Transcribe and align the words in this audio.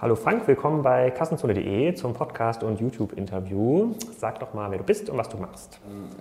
Hallo 0.00 0.14
Frank, 0.14 0.46
willkommen 0.46 0.82
bei 0.82 1.10
kassenzone.de 1.10 1.92
zum 1.96 2.12
Podcast 2.12 2.62
und 2.62 2.78
YouTube-Interview. 2.78 3.94
Sag 4.16 4.38
doch 4.38 4.54
mal, 4.54 4.70
wer 4.70 4.78
du 4.78 4.84
bist 4.84 5.10
und 5.10 5.18
was 5.18 5.28
du 5.28 5.38
machst. 5.38 5.80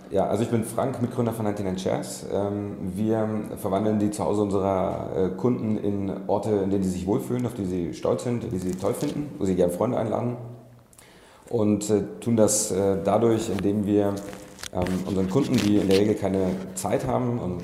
Ja, 0.10 0.26
also 0.26 0.42
ich 0.42 0.50
bin 0.50 0.64
Frank, 0.64 1.00
Mitgründer 1.00 1.32
von 1.32 1.46
99 1.46 1.84
Chairs. 1.84 2.26
Ähm, 2.34 2.76
wir 2.96 3.30
verwandeln 3.58 4.00
die 4.00 4.10
Zuhause 4.10 4.42
unserer 4.42 5.10
äh, 5.16 5.30
Kunden 5.30 5.78
in 5.78 6.12
Orte, 6.26 6.50
in 6.50 6.72
denen 6.72 6.84
sie 6.84 6.90
sich 6.90 7.06
wohlfühlen, 7.06 7.46
auf 7.46 7.54
die 7.54 7.66
sie 7.66 7.94
stolz 7.94 8.24
sind, 8.24 8.52
die 8.52 8.58
sie 8.58 8.72
toll 8.72 8.96
finden, 8.96 9.30
wo 9.38 9.46
sie 9.46 9.54
gerne 9.54 9.72
Freunde 9.72 10.00
einladen. 10.00 10.38
Und 11.48 11.88
äh, 11.92 12.02
tun 12.20 12.36
das 12.36 12.72
äh, 12.72 12.98
dadurch, 13.04 13.52
indem 13.52 13.86
wir 13.86 14.16
ähm, 14.74 15.04
unseren 15.06 15.30
Kunden, 15.30 15.56
die 15.56 15.78
in 15.78 15.88
der 15.88 16.00
Regel 16.00 16.16
keine 16.16 16.48
Zeit 16.74 17.06
haben 17.06 17.38
und 17.38 17.62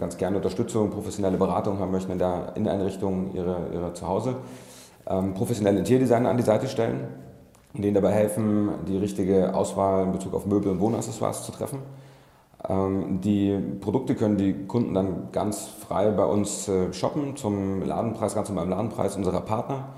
ganz 0.00 0.16
gerne 0.16 0.36
Unterstützung, 0.38 0.90
professionelle 0.90 1.36
Beratung 1.36 1.78
haben 1.78 1.92
möchten 1.92 2.10
in 2.10 2.18
der 2.18 2.54
Inneneinrichtung 2.56 3.32
ihrer, 3.34 3.72
ihrer 3.72 3.94
Zuhause, 3.94 4.34
ähm, 5.08 5.34
professionelle 5.34 5.78
Interiordesigner 5.78 6.30
an 6.30 6.36
die 6.36 6.42
Seite 6.42 6.68
stellen 6.68 7.08
denen 7.82 7.94
dabei 7.94 8.12
helfen, 8.12 8.70
die 8.86 8.96
richtige 8.96 9.54
Auswahl 9.54 10.04
in 10.04 10.12
Bezug 10.12 10.34
auf 10.34 10.46
Möbel 10.46 10.70
und 10.70 10.80
Wohnaccessoires 10.80 11.42
zu 11.42 11.52
treffen. 11.52 11.80
Ähm, 12.68 13.20
die 13.20 13.58
Produkte 13.80 14.14
können 14.14 14.36
die 14.36 14.66
Kunden 14.66 14.94
dann 14.94 15.28
ganz 15.32 15.66
frei 15.66 16.10
bei 16.10 16.24
uns 16.24 16.68
äh, 16.68 16.92
shoppen 16.92 17.36
zum 17.36 17.82
Ladenpreis, 17.82 18.34
ganz 18.34 18.48
normal 18.48 18.64
im 18.64 18.70
Ladenpreis 18.70 19.16
unserer 19.16 19.40
Partner. 19.40 19.88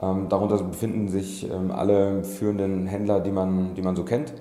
Ähm, 0.00 0.28
darunter 0.28 0.62
befinden 0.62 1.08
sich 1.08 1.50
ähm, 1.50 1.70
alle 1.70 2.22
führenden 2.24 2.86
Händler, 2.86 3.20
die 3.20 3.32
man, 3.32 3.74
die 3.74 3.82
man 3.82 3.96
so 3.96 4.04
kennt. 4.04 4.32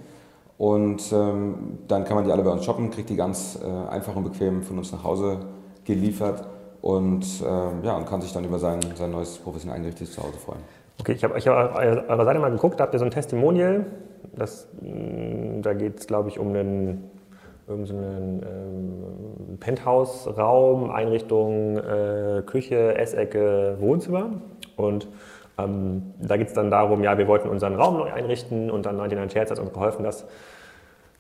Und 0.57 1.11
ähm, 1.11 1.79
dann 1.87 2.05
kann 2.05 2.15
man 2.15 2.25
die 2.25 2.31
alle 2.31 2.43
bei 2.43 2.51
uns 2.51 2.63
shoppen, 2.63 2.91
kriegt 2.91 3.09
die 3.09 3.15
ganz 3.15 3.59
äh, 3.61 3.89
einfach 3.89 4.15
und 4.15 4.23
bequem 4.23 4.61
von 4.61 4.77
uns 4.77 4.91
nach 4.91 5.03
Hause 5.03 5.39
geliefert 5.83 6.47
und, 6.83 7.23
äh, 7.41 7.85
ja, 7.85 7.95
und 7.95 8.05
kann 8.05 8.19
sich 8.19 8.33
dann 8.33 8.43
über 8.43 8.59
sein, 8.59 8.81
sein 8.95 9.09
neues 9.09 9.37
professionell 9.37 9.77
eingerichtetes 9.77 10.15
Zuhause 10.15 10.37
freuen. 10.37 10.59
Okay, 10.99 11.13
ich 11.13 11.23
habe 11.23 11.39
hab 11.39 11.71
auf 11.71 12.09
eurer 12.09 12.25
Seite 12.25 12.39
mal 12.39 12.51
geguckt, 12.51 12.77
da 12.77 12.83
habt 12.83 12.93
ihr 12.93 12.99
so 12.99 13.05
ein 13.05 13.11
Testimonial. 13.11 13.85
Das, 14.35 14.67
mm, 14.81 15.61
da 15.61 15.73
geht 15.73 16.01
es, 16.01 16.07
glaube 16.07 16.27
ich, 16.27 16.39
um 16.39 16.49
einen, 16.49 17.09
irgendeinen 17.69 18.41
ähm, 18.43 19.57
Penthouse-Raum, 19.61 20.91
Einrichtung, 20.91 21.77
äh, 21.77 22.43
Küche, 22.45 22.97
Essecke, 22.97 23.77
Wohnzimmer. 23.79 24.41
Und 24.75 25.07
ähm, 25.57 26.13
da 26.19 26.35
geht 26.35 26.49
es 26.49 26.53
dann 26.53 26.69
darum, 26.69 27.01
ja, 27.01 27.17
wir 27.17 27.29
wollten 27.29 27.47
unseren 27.47 27.75
Raum 27.75 27.95
neu 27.95 28.11
einrichten 28.11 28.69
und 28.69 28.85
dann 28.85 28.97
99 28.97 29.37
Hertz 29.37 29.51
hat 29.51 29.59
uns 29.59 29.71
geholfen, 29.71 30.03
das 30.03 30.25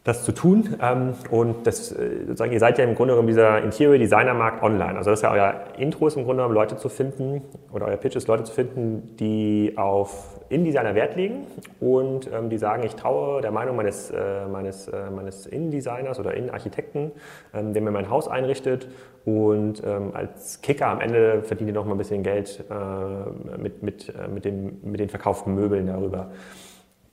das 0.03 0.23
zu 0.23 0.33
tun. 0.33 0.75
Ähm, 0.81 1.13
und 1.31 1.65
das, 1.65 1.91
äh, 1.91 2.25
sozusagen, 2.27 2.51
ihr 2.51 2.59
seid 2.59 2.77
ja 2.77 2.83
im 2.83 2.95
Grunde 2.95 3.13
genommen 3.13 3.27
dieser 3.27 3.61
Interior 3.61 3.97
Designer 3.97 4.33
Markt 4.33 4.61
online. 4.61 4.97
Also 4.97 5.11
das 5.11 5.19
ist 5.19 5.23
ja 5.23 5.31
euer 5.31 5.63
Intro 5.77 6.07
ist 6.07 6.17
im 6.17 6.25
Grunde 6.25 6.41
genommen 6.41 6.55
Leute 6.55 6.75
zu 6.75 6.89
finden 6.89 7.41
oder 7.71 7.87
euer 7.87 7.97
Pitch 7.97 8.15
ist 8.15 8.27
Leute 8.27 8.43
zu 8.43 8.53
finden, 8.53 9.15
die 9.17 9.73
auf 9.77 10.41
InDesigner 10.49 10.93
Wert 10.93 11.15
legen 11.15 11.47
und 11.79 12.29
ähm, 12.31 12.49
die 12.49 12.57
sagen, 12.57 12.83
ich 12.85 12.95
traue 12.95 13.41
der 13.41 13.51
Meinung 13.51 13.75
meines, 13.75 14.11
äh, 14.11 14.45
meines, 14.51 14.87
äh, 14.87 15.09
meines 15.09 15.45
Innendesigners 15.45 16.19
oder 16.19 16.33
Innenarchitekten, 16.33 17.11
ähm, 17.53 17.73
der 17.73 17.81
mir 17.81 17.91
mein 17.91 18.09
Haus 18.09 18.27
einrichtet 18.27 18.87
und 19.25 19.81
ähm, 19.85 20.11
als 20.13 20.61
Kicker 20.61 20.87
am 20.87 20.99
Ende 20.99 21.43
verdient 21.43 21.69
ihr 21.69 21.73
noch 21.73 21.85
mal 21.85 21.93
ein 21.93 21.97
bisschen 21.97 22.23
Geld 22.23 22.63
äh, 22.69 23.57
mit, 23.57 23.81
mit, 23.81 24.09
äh, 24.09 24.27
mit, 24.27 24.43
den, 24.45 24.79
mit 24.83 24.99
den 24.99 25.09
verkauften 25.09 25.55
Möbeln 25.55 25.87
darüber. 25.87 26.31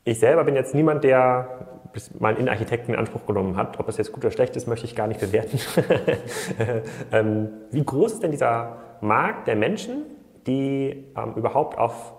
Ich 0.04 0.18
selber 0.18 0.44
bin 0.44 0.56
jetzt 0.56 0.74
niemand, 0.74 1.04
der 1.04 1.79
mal 2.18 2.36
einen 2.36 2.48
Architekten 2.48 2.92
in 2.92 2.98
Anspruch 2.98 3.26
genommen 3.26 3.56
hat. 3.56 3.78
Ob 3.78 3.86
das 3.86 3.96
jetzt 3.96 4.12
gut 4.12 4.24
oder 4.24 4.30
schlecht 4.30 4.56
ist, 4.56 4.66
möchte 4.66 4.86
ich 4.86 4.94
gar 4.94 5.06
nicht 5.06 5.20
bewerten. 5.20 5.58
ähm, 7.12 7.48
wie 7.70 7.84
groß 7.84 8.14
ist 8.14 8.22
denn 8.22 8.30
dieser 8.30 8.76
Markt 9.00 9.48
der 9.48 9.56
Menschen, 9.56 10.02
die 10.46 11.06
ähm, 11.16 11.34
überhaupt 11.36 11.78
auf 11.78 12.14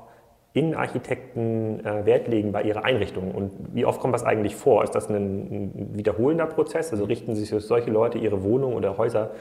Innenarchitekten 0.53 1.85
äh, 1.85 2.05
Wert 2.05 2.27
legen 2.27 2.51
bei 2.51 2.63
ihrer 2.63 2.83
Einrichtung? 2.83 3.31
Und 3.31 3.51
wie 3.73 3.85
oft 3.85 4.01
kommt 4.01 4.13
das 4.13 4.23
eigentlich 4.23 4.55
vor? 4.55 4.83
Ist 4.83 4.93
das 4.93 5.09
ein, 5.09 5.15
ein 5.15 5.89
wiederholender 5.95 6.45
Prozess? 6.45 6.91
Also 6.91 7.05
richten 7.05 7.35
sich 7.35 7.49
solche 7.49 7.91
Leute 7.91 8.17
ihre 8.17 8.43
Wohnungen 8.43 8.75
oder 8.75 8.97
Häuser 8.97 9.31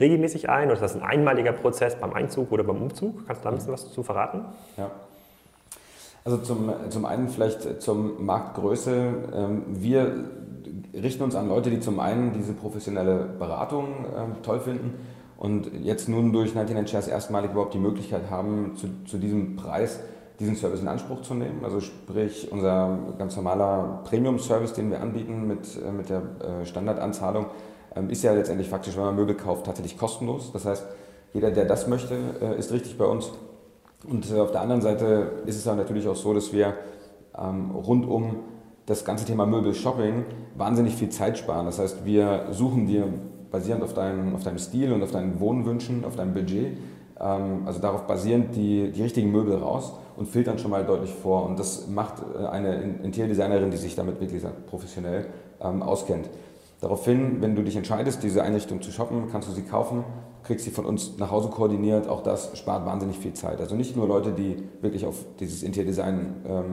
regelmäßig 0.00 0.48
ein? 0.48 0.66
Oder 0.66 0.74
ist 0.74 0.82
das 0.82 0.96
ein 0.96 1.02
einmaliger 1.02 1.52
Prozess 1.52 1.96
beim 1.96 2.12
Einzug 2.12 2.52
oder 2.52 2.64
beim 2.64 2.82
Umzug? 2.82 3.26
Kannst 3.26 3.42
du 3.42 3.44
da 3.44 3.50
ein 3.50 3.56
bisschen 3.56 3.72
was 3.72 3.84
dazu 3.84 4.02
verraten? 4.02 4.44
Ja. 4.76 4.90
Also 6.26 6.38
zum, 6.38 6.72
zum 6.90 7.04
einen 7.04 7.28
vielleicht 7.28 7.80
zum 7.80 8.26
Marktgröße. 8.26 9.12
Ähm, 9.32 9.62
wir 9.68 10.24
richten 10.92 11.22
uns 11.22 11.36
an 11.36 11.48
Leute, 11.48 11.70
die 11.70 11.78
zum 11.78 12.00
einen 12.00 12.32
diese 12.32 12.52
professionelle 12.52 13.28
Beratung 13.38 14.04
ähm, 14.18 14.42
toll 14.42 14.58
finden 14.58 14.94
und 15.36 15.70
jetzt 15.84 16.08
nun 16.08 16.32
durch 16.32 16.52
99 16.52 16.90
Shares 16.90 17.06
erstmalig 17.06 17.52
überhaupt 17.52 17.74
die 17.74 17.78
Möglichkeit 17.78 18.28
haben, 18.28 18.72
zu, 18.74 18.88
zu 19.04 19.18
diesem 19.18 19.54
Preis 19.54 20.00
diesen 20.40 20.56
Service 20.56 20.80
in 20.80 20.88
Anspruch 20.88 21.22
zu 21.22 21.34
nehmen. 21.34 21.60
Also 21.62 21.78
sprich 21.78 22.50
unser 22.50 22.98
ganz 23.18 23.36
normaler 23.36 24.02
Premium-Service, 24.04 24.72
den 24.72 24.90
wir 24.90 25.00
anbieten 25.00 25.46
mit, 25.46 25.60
äh, 25.76 25.92
mit 25.92 26.10
der 26.10 26.22
äh, 26.62 26.66
Standardanzahlung, 26.66 27.46
ähm, 27.94 28.10
ist 28.10 28.24
ja 28.24 28.32
letztendlich 28.32 28.68
faktisch, 28.68 28.96
wenn 28.96 29.04
man 29.04 29.14
Möbel 29.14 29.36
kauft, 29.36 29.66
tatsächlich 29.66 29.96
kostenlos. 29.96 30.50
Das 30.52 30.64
heißt, 30.64 30.86
jeder, 31.34 31.52
der 31.52 31.66
das 31.66 31.86
möchte, 31.86 32.16
äh, 32.42 32.58
ist 32.58 32.72
richtig 32.72 32.98
bei 32.98 33.04
uns. 33.04 33.30
Und 34.04 34.30
äh, 34.30 34.40
auf 34.40 34.52
der 34.52 34.60
anderen 34.60 34.82
Seite 34.82 35.42
ist 35.46 35.56
es 35.56 35.64
dann 35.64 35.76
natürlich 35.76 36.06
auch 36.08 36.16
so, 36.16 36.34
dass 36.34 36.52
wir 36.52 36.74
ähm, 37.38 37.70
rund 37.70 38.06
um 38.06 38.36
das 38.86 39.04
ganze 39.04 39.24
Thema 39.24 39.46
Möbel-Shopping 39.46 40.24
wahnsinnig 40.56 40.94
viel 40.94 41.08
Zeit 41.08 41.38
sparen. 41.38 41.66
Das 41.66 41.78
heißt, 41.78 42.04
wir 42.04 42.46
suchen 42.52 42.86
dir 42.86 43.08
basierend 43.50 43.82
auf 43.82 43.94
deinem, 43.94 44.34
auf 44.34 44.44
deinem 44.44 44.58
Stil 44.58 44.92
und 44.92 45.02
auf 45.02 45.10
deinen 45.10 45.40
Wohnwünschen, 45.40 46.04
auf 46.04 46.16
deinem 46.16 46.34
Budget, 46.34 46.78
ähm, 47.20 47.62
also 47.66 47.80
darauf 47.80 48.06
basierend 48.06 48.54
die, 48.54 48.92
die 48.92 49.02
richtigen 49.02 49.32
Möbel 49.32 49.56
raus 49.56 49.92
und 50.16 50.28
filtern 50.28 50.58
schon 50.58 50.70
mal 50.70 50.84
deutlich 50.84 51.12
vor. 51.12 51.46
Und 51.46 51.58
das 51.58 51.88
macht 51.88 52.22
äh, 52.38 52.46
eine 52.46 52.74
Interiordesignerin, 53.02 53.70
die 53.70 53.76
sich 53.76 53.96
damit 53.96 54.20
wirklich 54.20 54.42
professionell 54.66 55.26
ähm, 55.60 55.82
auskennt. 55.82 56.28
Daraufhin, 56.80 57.40
wenn 57.40 57.56
du 57.56 57.62
dich 57.62 57.76
entscheidest, 57.76 58.22
diese 58.22 58.42
Einrichtung 58.42 58.82
zu 58.82 58.92
shoppen, 58.92 59.28
kannst 59.32 59.48
du 59.48 59.52
sie 59.52 59.62
kaufen, 59.62 60.04
kriegst 60.46 60.64
sie 60.64 60.70
von 60.70 60.86
uns 60.86 61.18
nach 61.18 61.30
Hause 61.30 61.48
koordiniert. 61.48 62.08
Auch 62.08 62.22
das 62.22 62.56
spart 62.56 62.86
wahnsinnig 62.86 63.18
viel 63.18 63.34
Zeit. 63.34 63.60
Also 63.60 63.74
nicht 63.74 63.96
nur 63.96 64.06
Leute, 64.06 64.32
die 64.32 64.56
wirklich 64.80 65.04
auf 65.04 65.16
dieses 65.40 65.62
Interiordesign, 65.62 66.34
ähm, 66.48 66.64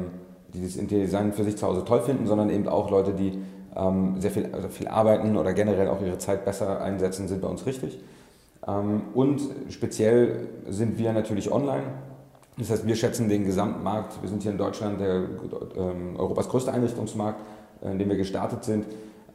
dieses 0.53 0.78
Interiordesign 0.78 1.34
für 1.34 1.44
sich 1.44 1.57
zu 1.57 1.67
Hause 1.67 1.84
toll 1.84 2.01
finden, 2.01 2.28
sondern 2.28 2.50
eben 2.50 2.67
auch 2.67 2.91
Leute, 2.91 3.13
die 3.13 3.39
ähm, 3.75 4.16
sehr 4.19 4.31
viel, 4.31 4.50
also 4.53 4.67
viel 4.69 4.88
arbeiten 4.88 5.35
oder 5.35 5.53
generell 5.53 5.88
auch 5.88 6.01
ihre 6.01 6.19
Zeit 6.19 6.45
besser 6.45 6.81
einsetzen, 6.81 7.28
sind 7.28 7.41
bei 7.41 7.47
uns 7.47 7.66
richtig. 7.66 8.00
Ähm, 8.67 9.01
und 9.16 9.41
speziell 9.69 10.47
sind 10.69 11.00
wir 11.00 11.11
natürlich 11.11 11.51
online. 11.51 11.84
Das 12.57 12.69
heißt, 12.69 12.85
wir 12.85 12.95
schätzen 12.95 13.29
den 13.29 13.45
Gesamtmarkt. 13.45 14.22
Wir 14.22 14.29
sind 14.29 14.44
hier 14.44 14.51
in 14.51 14.59
Deutschland 14.59 15.01
der, 15.01 15.23
ähm, 15.75 16.16
Europas 16.17 16.47
größte 16.47 16.72
Einrichtungsmarkt, 16.72 17.41
in 17.81 17.97
dem 17.97 18.09
wir 18.09 18.17
gestartet 18.17 18.63
sind 18.63 18.85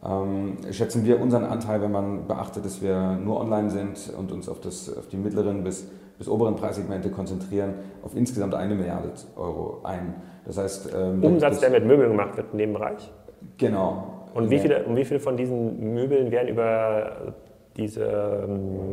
ähm, 0.04 0.58
schätzen 0.70 1.04
wir 1.04 1.20
unseren 1.20 1.44
Anteil, 1.44 1.82
wenn 1.82 1.90
man 1.90 2.26
beachtet, 2.26 2.64
dass 2.64 2.80
wir 2.82 3.18
nur 3.22 3.40
online 3.40 3.70
sind 3.70 4.12
und 4.16 4.30
uns 4.30 4.48
auf, 4.48 4.60
das, 4.60 4.96
auf 4.96 5.08
die 5.08 5.16
mittleren 5.16 5.64
bis, 5.64 5.90
bis 6.18 6.28
oberen 6.28 6.56
Preissegmente 6.56 7.10
konzentrieren, 7.10 7.74
auf 8.02 8.14
insgesamt 8.16 8.54
eine 8.54 8.74
Milliarde 8.74 9.10
Euro 9.36 9.80
ein. 9.82 10.14
Das 10.44 10.58
heißt, 10.58 10.90
ähm, 10.96 11.22
Umsatz, 11.22 11.60
der 11.60 11.70
mit 11.70 11.84
Möbeln 11.84 12.10
gemacht 12.10 12.36
wird 12.36 12.46
in 12.52 12.58
dem 12.58 12.72
Bereich? 12.72 13.10
Genau. 13.56 14.28
Und 14.34 14.50
wie 14.50 14.58
viele, 14.58 14.84
und 14.84 14.96
wie 14.96 15.04
viele 15.04 15.20
von 15.20 15.36
diesen 15.36 15.94
Möbeln 15.94 16.30
werden 16.30 16.48
über 16.48 17.34
diese, 17.76 18.46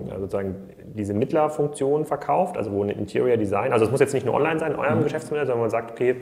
also 0.10 0.22
sozusagen 0.22 0.56
diese 0.96 1.14
Mittlerfunktion 1.14 2.06
verkauft, 2.06 2.58
also 2.58 2.72
wo 2.72 2.84
ein 2.84 2.90
Interior 2.90 3.38
Design, 3.38 3.74
also 3.74 3.86
es 3.86 3.92
muss 3.92 4.00
jetzt 4.00 4.14
nicht 4.14 4.26
nur 4.26 4.36
online 4.36 4.60
sein 4.60 4.72
in 4.72 4.80
eurem 4.80 5.00
mhm. 5.00 5.04
Geschäftsmodell, 5.04 5.46
sondern 5.46 5.62
man 5.62 5.70
sagt, 5.70 5.92
okay, 5.92 6.16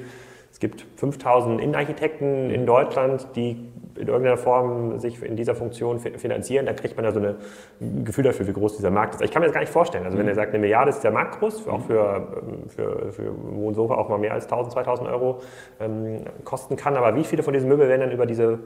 es 0.51 0.59
gibt 0.59 0.85
5000 0.97 1.59
Innenarchitekten 1.61 2.49
in 2.49 2.65
Deutschland, 2.65 3.27
die 3.35 3.71
in 3.95 4.07
irgendeiner 4.07 4.37
Form 4.37 4.97
sich 4.99 5.21
in 5.21 5.35
dieser 5.35 5.55
Funktion 5.55 5.99
finanzieren, 5.99 6.65
da 6.65 6.73
kriegt 6.73 6.95
man 6.95 7.05
ja 7.05 7.11
so 7.11 7.19
ein 7.19 8.03
Gefühl 8.03 8.23
dafür, 8.23 8.47
wie 8.47 8.53
groß 8.53 8.77
dieser 8.77 8.89
Markt 8.89 9.15
ist. 9.15 9.21
Ich 9.21 9.31
kann 9.31 9.41
mir 9.41 9.47
das 9.47 9.53
gar 9.53 9.61
nicht 9.61 9.71
vorstellen. 9.71 10.05
Also 10.05 10.17
wenn 10.17 10.27
er 10.27 10.35
sagt, 10.35 10.49
eine 10.49 10.59
Milliarde 10.59 10.89
ist 10.89 11.03
der 11.03 11.11
Markt 11.11 11.39
groß, 11.39 11.67
auch 11.67 11.81
für, 11.81 12.27
ähm, 12.41 12.69
für, 12.69 13.11
für 13.11 13.31
Wohnsofa 13.55 13.95
auch 13.95 14.09
mal 14.09 14.17
mehr 14.17 14.33
als 14.33 14.45
1000, 14.45 14.73
2000 14.73 15.09
Euro 15.09 15.41
ähm, 15.79 16.21
kosten 16.43 16.75
kann, 16.75 16.95
aber 16.95 17.15
wie 17.15 17.23
viele 17.23 17.43
von 17.43 17.53
diesen 17.53 17.69
Möbeln 17.69 17.89
werden 17.89 18.01
dann 18.01 18.11
über 18.11 18.25
diese, 18.25 18.59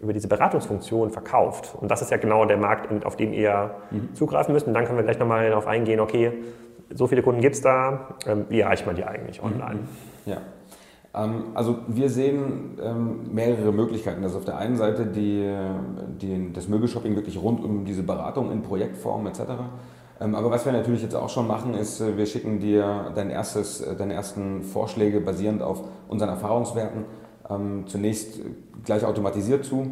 über 0.00 0.12
diese 0.12 0.28
Beratungsfunktion 0.28 1.10
verkauft? 1.10 1.74
Und 1.80 1.90
das 1.90 2.02
ist 2.02 2.10
ja 2.10 2.18
genau 2.18 2.44
der 2.44 2.58
Markt, 2.58 3.04
auf 3.06 3.16
den 3.16 3.32
ihr 3.32 3.70
mhm. 3.90 4.14
zugreifen 4.14 4.52
müsst. 4.52 4.66
Und 4.66 4.74
dann 4.74 4.84
können 4.84 4.98
wir 4.98 5.04
gleich 5.04 5.18
nochmal 5.18 5.48
darauf 5.48 5.66
eingehen, 5.66 6.00
okay, 6.00 6.32
so 6.90 7.06
viele 7.06 7.22
Kunden 7.22 7.40
gibt 7.40 7.54
es 7.54 7.62
da, 7.62 8.16
ähm, 8.26 8.44
wie 8.48 8.60
erreicht 8.60 8.86
man 8.86 8.96
die 8.96 9.04
eigentlich 9.04 9.42
online? 9.42 9.80
Ja. 10.26 10.38
Ähm, 11.14 11.44
also 11.54 11.78
wir 11.86 12.10
sehen 12.10 12.78
ähm, 12.82 13.32
mehrere 13.32 13.72
Möglichkeiten. 13.72 14.22
Also 14.22 14.38
auf 14.38 14.44
der 14.44 14.58
einen 14.58 14.76
Seite 14.76 15.06
die, 15.06 15.48
die, 16.20 16.52
das 16.52 16.68
Möbelshopping 16.68 17.14
wirklich 17.16 17.40
rund 17.40 17.64
um 17.64 17.84
diese 17.84 18.02
Beratung 18.02 18.50
in 18.50 18.62
Projektform 18.62 19.26
etc. 19.26 19.40
Ähm, 20.20 20.34
aber 20.34 20.50
was 20.50 20.64
wir 20.64 20.72
natürlich 20.72 21.02
jetzt 21.02 21.14
auch 21.14 21.28
schon 21.28 21.46
machen, 21.46 21.74
ist, 21.74 22.00
äh, 22.00 22.16
wir 22.16 22.26
schicken 22.26 22.60
dir 22.60 23.12
dein 23.14 23.30
erstes, 23.30 23.80
äh, 23.80 23.96
deine 23.96 24.14
ersten 24.14 24.62
Vorschläge 24.62 25.20
basierend 25.20 25.62
auf 25.62 25.82
unseren 26.08 26.30
Erfahrungswerten 26.30 27.04
zunächst 27.84 28.40
gleich 28.86 29.04
automatisiert 29.04 29.66
zu. 29.66 29.86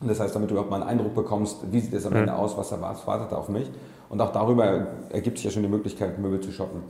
Das 0.00 0.18
heißt, 0.18 0.34
damit 0.34 0.50
du 0.50 0.54
überhaupt 0.54 0.72
mal 0.72 0.80
einen 0.80 0.98
Eindruck 0.98 1.14
bekommst, 1.14 1.58
wie 1.70 1.78
sieht 1.78 1.94
es 1.94 2.04
am 2.04 2.12
Ende 2.12 2.34
aus, 2.34 2.56
was 2.58 2.72
erwartet 2.72 3.32
auf 3.32 3.48
mich. 3.48 3.70
Und 4.08 4.20
auch 4.20 4.32
darüber 4.32 4.88
ergibt 5.10 5.38
sich 5.38 5.44
ja 5.44 5.52
schon 5.52 5.62
die 5.62 5.68
Möglichkeit, 5.68 6.18
Möbel 6.18 6.40
zu 6.40 6.50
shoppen. 6.50 6.82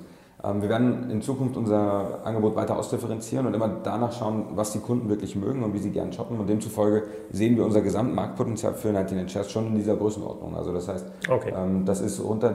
Ähm, 0.44 0.62
wir 0.62 0.68
werden 0.68 1.10
in 1.10 1.22
Zukunft 1.22 1.56
unser 1.56 2.20
Angebot 2.24 2.56
weiter 2.56 2.78
ausdifferenzieren 2.78 3.46
und 3.46 3.54
immer 3.54 3.70
danach 3.82 4.12
schauen, 4.12 4.46
was 4.54 4.72
die 4.72 4.80
Kunden 4.80 5.08
wirklich 5.08 5.36
mögen 5.36 5.62
und 5.62 5.74
wie 5.74 5.78
sie 5.78 5.90
gerne 5.90 6.12
shoppen. 6.12 6.38
Und 6.38 6.48
demzufolge 6.48 7.04
sehen 7.30 7.56
wir 7.56 7.64
unser 7.64 7.80
Gesamtmarktpotenzial 7.80 8.74
für 8.74 8.92
99 8.92 9.32
Chairs 9.32 9.50
schon 9.50 9.68
in 9.68 9.76
dieser 9.76 9.96
Größenordnung. 9.96 10.56
Also 10.56 10.72
das 10.72 10.88
heißt, 10.88 11.06
okay. 11.28 11.52
Ähm, 11.56 11.84
das 11.84 12.00
ist 12.00 12.22
runter, 12.22 12.54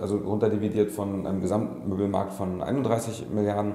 also 0.00 0.16
runterdividiert 0.16 0.90
von 0.90 1.26
einem 1.26 1.40
Gesamtmöbelmarkt 1.40 2.32
von 2.32 2.62
31 2.62 3.26
Milliarden 3.32 3.74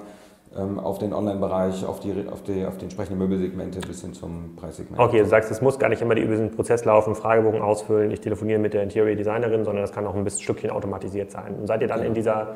ähm, 0.57 0.80
auf 0.80 1.00
den 1.00 1.13
Online-Bereich, 1.13 1.86
auf 1.86 2.00
die, 2.00 2.13
auf, 2.31 2.42
die, 2.44 2.66
auf 2.66 2.78
die 2.78 2.86
entsprechenden 2.86 3.19
Möbelsegmente 3.19 3.80
bis 3.81 4.02
hin 4.02 4.13
zum 4.13 4.56
Preissegment. 4.56 5.00
Okay, 5.00 5.19
du 5.19 5.25
sagst, 5.25 5.52
es 5.52 5.62
muss 5.62 5.80
gar 5.80 5.90
nicht 5.90 6.02
immer 6.02 6.16
über 6.16 6.31
diesen 6.31 6.52
Prozess 6.52 6.86
laufen, 6.86 7.16
Fragebogen 7.16 7.62
ausfüllen, 7.62 8.12
ich 8.12 8.22
telefoniere 8.22 8.60
mit 8.60 8.74
der 8.74 8.84
Interior 8.84 9.16
Designerin, 9.16 9.66
sondern 9.66 9.84
das 9.84 9.92
kann 9.92 10.07
auch 10.07 10.16
ein 10.16 10.24
bisschen 10.24 10.44
Stückchen 10.44 10.69
automatisiert 10.69 11.31
sein. 11.31 11.56
Und 11.60 11.68
seid 11.68 11.81
ihr 11.81 11.88
dann 11.88 12.00
ja. 12.00 12.06
in 12.06 12.13
dieser, 12.13 12.56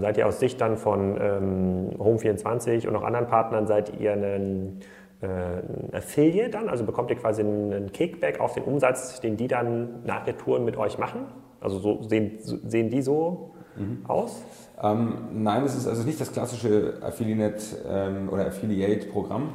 seid 0.00 0.16
ihr 0.18 0.26
aus 0.26 0.40
Sicht 0.40 0.60
dann 0.60 0.76
von 0.76 1.16
ähm, 1.20 1.90
Home24 1.98 2.88
und 2.88 2.96
auch 2.96 3.02
anderen 3.02 3.26
Partnern, 3.26 3.66
seid 3.66 4.00
ihr 4.00 4.12
ein 4.12 4.80
äh, 5.20 5.96
Affiliate 5.96 6.50
dann? 6.50 6.68
Also 6.68 6.84
bekommt 6.84 7.10
ihr 7.10 7.16
quasi 7.16 7.42
einen 7.42 7.92
Kickback 7.92 8.40
auf 8.40 8.54
den 8.54 8.64
Umsatz, 8.64 9.20
den 9.20 9.36
die 9.36 9.48
dann 9.48 10.02
nach 10.04 10.26
Retouren 10.26 10.64
mit 10.64 10.76
euch 10.76 10.98
machen? 10.98 11.26
Also 11.60 11.78
so 11.78 12.02
sehen, 12.02 12.38
sehen 12.40 12.90
die 12.90 13.02
so 13.02 13.54
mhm. 13.76 14.04
aus? 14.06 14.42
Ähm, 14.82 15.14
nein, 15.32 15.64
es 15.64 15.74
ist 15.76 15.86
also 15.86 16.02
nicht 16.02 16.20
das 16.20 16.32
klassische 16.32 16.94
Affiliate 17.00 17.62
ähm, 17.88 18.28
oder 18.30 18.46
Affiliate-Programm, 18.46 19.48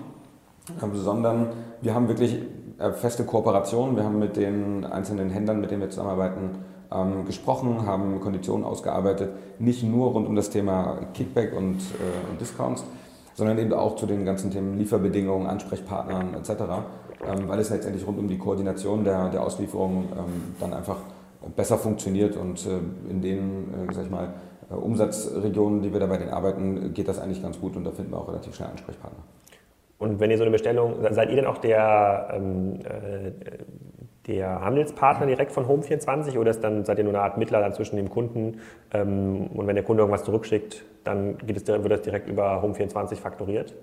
ähm, 0.82 0.96
sondern 0.96 1.50
wir 1.82 1.94
haben 1.94 2.08
wirklich 2.08 2.42
äh, 2.80 2.92
feste 2.92 3.26
Kooperationen. 3.26 3.96
Wir 3.96 4.04
haben 4.04 4.20
mit 4.20 4.38
den 4.38 4.86
einzelnen 4.86 5.30
Händlern, 5.30 5.60
mit 5.62 5.72
denen 5.72 5.82
wir 5.82 5.90
zusammenarbeiten, 5.90 6.60
ähm, 6.92 7.26
gesprochen, 7.26 7.86
haben 7.86 8.20
Konditionen 8.20 8.66
ausgearbeitet, 8.66 9.32
nicht 9.60 9.84
nur 9.84 10.12
rund 10.12 10.28
um 10.28 10.36
das 10.36 10.50
Thema 10.50 11.00
Kickback 11.14 11.56
und, 11.56 11.78
äh, 11.78 12.32
und 12.32 12.40
Discounts, 12.42 12.84
sondern 13.36 13.58
eben 13.58 13.74
auch 13.74 13.96
zu 13.96 14.06
den 14.06 14.26
ganzen 14.26 14.52
Themen 14.52 14.78
Lieferbedingungen, 14.78 15.48
Ansprechpartnern 15.48 16.34
etc., 16.34 16.52
ähm, 17.28 17.48
weil 17.48 17.60
es 17.60 17.70
letztendlich 17.70 18.06
rund 18.08 18.20
um 18.20 18.28
die 18.28 18.38
Koordination 18.38 19.04
der, 19.04 19.30
der 19.30 19.44
Auslieferung 19.44 20.06
ähm, 20.18 20.56
dann 20.60 20.74
einfach 20.74 20.98
besser 21.56 21.78
funktioniert 21.78 22.36
und 22.36 22.66
äh, 22.66 23.10
in 23.10 23.22
den, 23.22 23.74
äh, 23.90 23.94
sag 23.94 24.06
ich 24.06 24.12
mal, 24.12 24.34
äh, 24.70 24.74
Umsatzregionen, 24.74 25.82
die 25.82 25.92
wir 25.92 26.00
da 26.00 26.08
bei 26.08 26.18
den 26.18 26.30
arbeiten, 26.30 26.94
geht 26.94 27.08
das 27.08 27.20
eigentlich 27.20 27.42
ganz 27.42 27.60
gut 27.60 27.76
und 27.76 27.84
da 27.84 27.92
finden 27.92 28.12
wir 28.12 28.18
auch 28.18 28.28
relativ 28.28 28.56
schnell 28.56 28.70
Ansprechpartner. 28.70 29.24
Und 29.98 30.20
wenn 30.20 30.32
ihr 30.32 30.38
so 30.38 30.44
eine 30.44 30.52
Bestellung, 30.52 30.96
seid 31.12 31.30
ihr 31.30 31.36
denn 31.36 31.46
auch 31.46 31.58
der, 31.58 32.30
ähm, 32.34 32.80
äh, 32.86 33.32
der 34.30 34.62
Handelspartner 34.62 35.26
direkt 35.26 35.52
von 35.52 35.66
Home24 35.66 36.38
oder 36.38 36.52
ist 36.52 36.64
dann, 36.64 36.86
seid 36.86 37.00
ihr 37.00 37.04
nur 37.04 37.14
eine 37.14 37.24
Art 37.24 37.38
Mittler 37.38 37.62
dann 37.62 37.74
zwischen 37.74 37.96
dem 37.96 38.10
Kunden 38.10 38.60
ähm, 38.94 39.48
und 39.48 39.66
wenn 39.66 39.76
der 39.76 39.84
Kunde 39.84 40.04
irgendwas 40.04 40.24
zurückschickt, 40.24 40.86
dann 41.04 41.38
geht 41.40 41.58
es, 41.58 41.68
wird 41.68 41.92
das 41.92 42.04
direkt 42.04 42.30
über 42.30 42.64
Home24 42.64 43.16
faktoriert? 43.16 43.74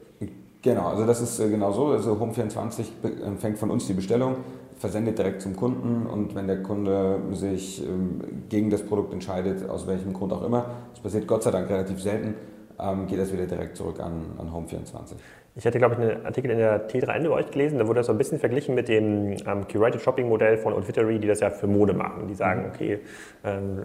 Genau, 0.62 0.88
also 0.88 1.04
das 1.04 1.20
ist 1.20 1.40
äh, 1.40 1.48
genau 1.50 1.72
so. 1.72 1.86
Also 1.86 2.12
Home24 2.12 2.84
empfängt 3.26 3.58
von 3.58 3.70
uns 3.70 3.88
die 3.88 3.92
Bestellung, 3.92 4.36
versendet 4.76 5.18
direkt 5.18 5.42
zum 5.42 5.56
Kunden 5.56 6.06
und 6.06 6.36
wenn 6.36 6.46
der 6.46 6.62
Kunde 6.62 7.18
sich 7.32 7.84
ähm, 7.84 8.20
gegen 8.48 8.70
das 8.70 8.82
Produkt 8.82 9.12
entscheidet, 9.12 9.68
aus 9.68 9.88
welchem 9.88 10.12
Grund 10.12 10.32
auch 10.32 10.44
immer, 10.44 10.66
das 10.92 11.02
passiert 11.02 11.26
Gott 11.26 11.42
sei 11.42 11.50
Dank 11.50 11.68
relativ 11.68 12.00
selten, 12.00 12.34
ähm, 12.78 13.06
geht 13.06 13.18
das 13.18 13.32
wieder 13.32 13.46
direkt 13.46 13.76
zurück 13.76 14.00
an, 14.00 14.24
an 14.38 14.50
Home24. 14.50 15.14
Ich 15.54 15.64
hatte, 15.64 15.78
glaube 15.78 15.94
ich, 15.94 16.00
einen 16.00 16.26
Artikel 16.26 16.50
in 16.50 16.58
der 16.58 16.86
T3N 16.88 17.24
über 17.24 17.36
euch 17.36 17.50
gelesen, 17.50 17.78
da 17.78 17.86
wurde 17.86 18.00
das 18.00 18.06
so 18.06 18.12
ein 18.12 18.18
bisschen 18.18 18.38
verglichen 18.38 18.74
mit 18.74 18.88
dem 18.88 19.32
ähm, 19.46 19.66
Curated 19.70 20.02
Shopping 20.02 20.28
Modell 20.28 20.58
von 20.58 20.74
Outfittery, 20.74 21.18
die 21.18 21.28
das 21.28 21.40
ja 21.40 21.48
für 21.48 21.66
Mode 21.66 21.94
machen. 21.94 22.28
Die 22.28 22.34
sagen, 22.34 22.64
mhm. 22.64 22.68
okay, 22.74 22.98
ähm, 23.42 23.80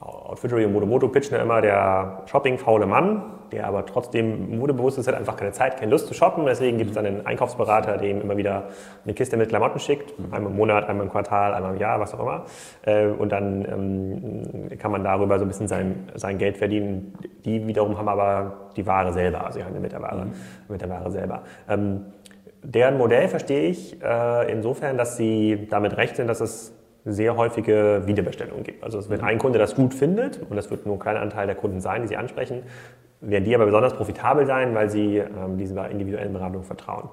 Outfittery 0.00 0.64
und 0.64 0.72
Modomoto 0.72 1.08
pitchen 1.08 1.36
ja 1.36 1.42
immer 1.42 1.60
der 1.60 2.22
shopping-faule 2.26 2.86
Mann, 2.86 3.22
der 3.52 3.66
aber 3.66 3.86
trotzdem 3.86 4.58
modebewusst 4.58 4.98
ist, 4.98 5.06
hat 5.06 5.14
einfach 5.14 5.36
keine 5.36 5.52
Zeit, 5.52 5.78
keine 5.78 5.90
Lust 5.90 6.08
zu 6.08 6.14
shoppen. 6.14 6.44
Deswegen 6.46 6.76
gibt 6.76 6.90
es 6.90 6.96
dann 6.96 7.06
einen 7.06 7.26
Einkaufsberater, 7.26 7.96
der 7.98 8.10
ihm 8.10 8.20
immer 8.20 8.36
wieder 8.36 8.64
eine 9.04 9.14
Kiste 9.14 9.36
mit 9.36 9.48
Klamotten 9.48 9.78
schickt, 9.78 10.18
mhm. 10.18 10.34
einmal 10.34 10.50
im 10.50 10.56
Monat, 10.56 10.88
einmal 10.88 11.06
im 11.06 11.12
Quartal, 11.12 11.54
einmal 11.54 11.74
im 11.74 11.80
Jahr, 11.80 12.00
was 12.00 12.14
auch 12.14 12.20
immer. 12.20 12.44
Äh, 12.82 13.06
und 13.06 13.30
dann 13.30 13.64
ähm, 13.64 14.78
kann 14.78 14.90
man 14.90 15.04
darüber 15.04 15.38
so 15.38 15.44
ein 15.44 15.48
bisschen 15.48 15.68
sein, 15.68 16.10
sein 16.14 16.38
Geld 16.38 16.56
verdienen. 16.56 17.14
Die 17.44 17.66
wiederum 17.66 17.96
haben 17.96 18.08
aber 18.08 18.70
die 18.76 18.86
Ware 18.86 19.12
selber, 19.12 19.46
also 19.46 19.58
sie 19.58 19.64
handeln 19.64 19.82
mit 19.82 19.92
der 19.92 20.02
Ware, 20.02 20.26
mhm. 20.26 20.32
mit 20.68 20.80
der 20.80 20.88
Ware 20.90 21.10
selber. 21.10 21.42
Ähm, 21.68 22.06
deren 22.62 22.98
Modell 22.98 23.28
verstehe 23.28 23.68
ich 23.68 24.02
äh, 24.02 24.50
insofern, 24.50 24.98
dass 24.98 25.16
sie 25.16 25.66
damit 25.70 25.96
rechnen, 25.96 26.26
dass 26.26 26.40
es 26.40 26.72
sehr 27.04 27.36
häufige 27.36 28.02
Wiederbestellungen 28.06 28.64
gibt. 28.64 28.82
Also 28.82 29.08
wenn 29.10 29.20
ein 29.20 29.38
Kunde 29.38 29.58
das 29.58 29.74
gut 29.74 29.94
findet, 29.94 30.40
und 30.48 30.56
das 30.56 30.70
wird 30.70 30.86
nur 30.86 30.96
ein 30.96 30.98
kleiner 30.98 31.20
Anteil 31.20 31.46
der 31.46 31.56
Kunden 31.56 31.80
sein, 31.80 32.02
die 32.02 32.08
Sie 32.08 32.16
ansprechen, 32.16 32.62
werden 33.26 33.44
die 33.44 33.54
aber 33.54 33.66
besonders 33.66 33.94
profitabel 33.94 34.46
sein, 34.46 34.74
weil 34.74 34.90
sie 34.90 35.18
ähm, 35.18 35.56
dieser 35.56 35.88
individuellen 35.90 36.32
Beratung 36.32 36.62
vertrauen. 36.62 37.08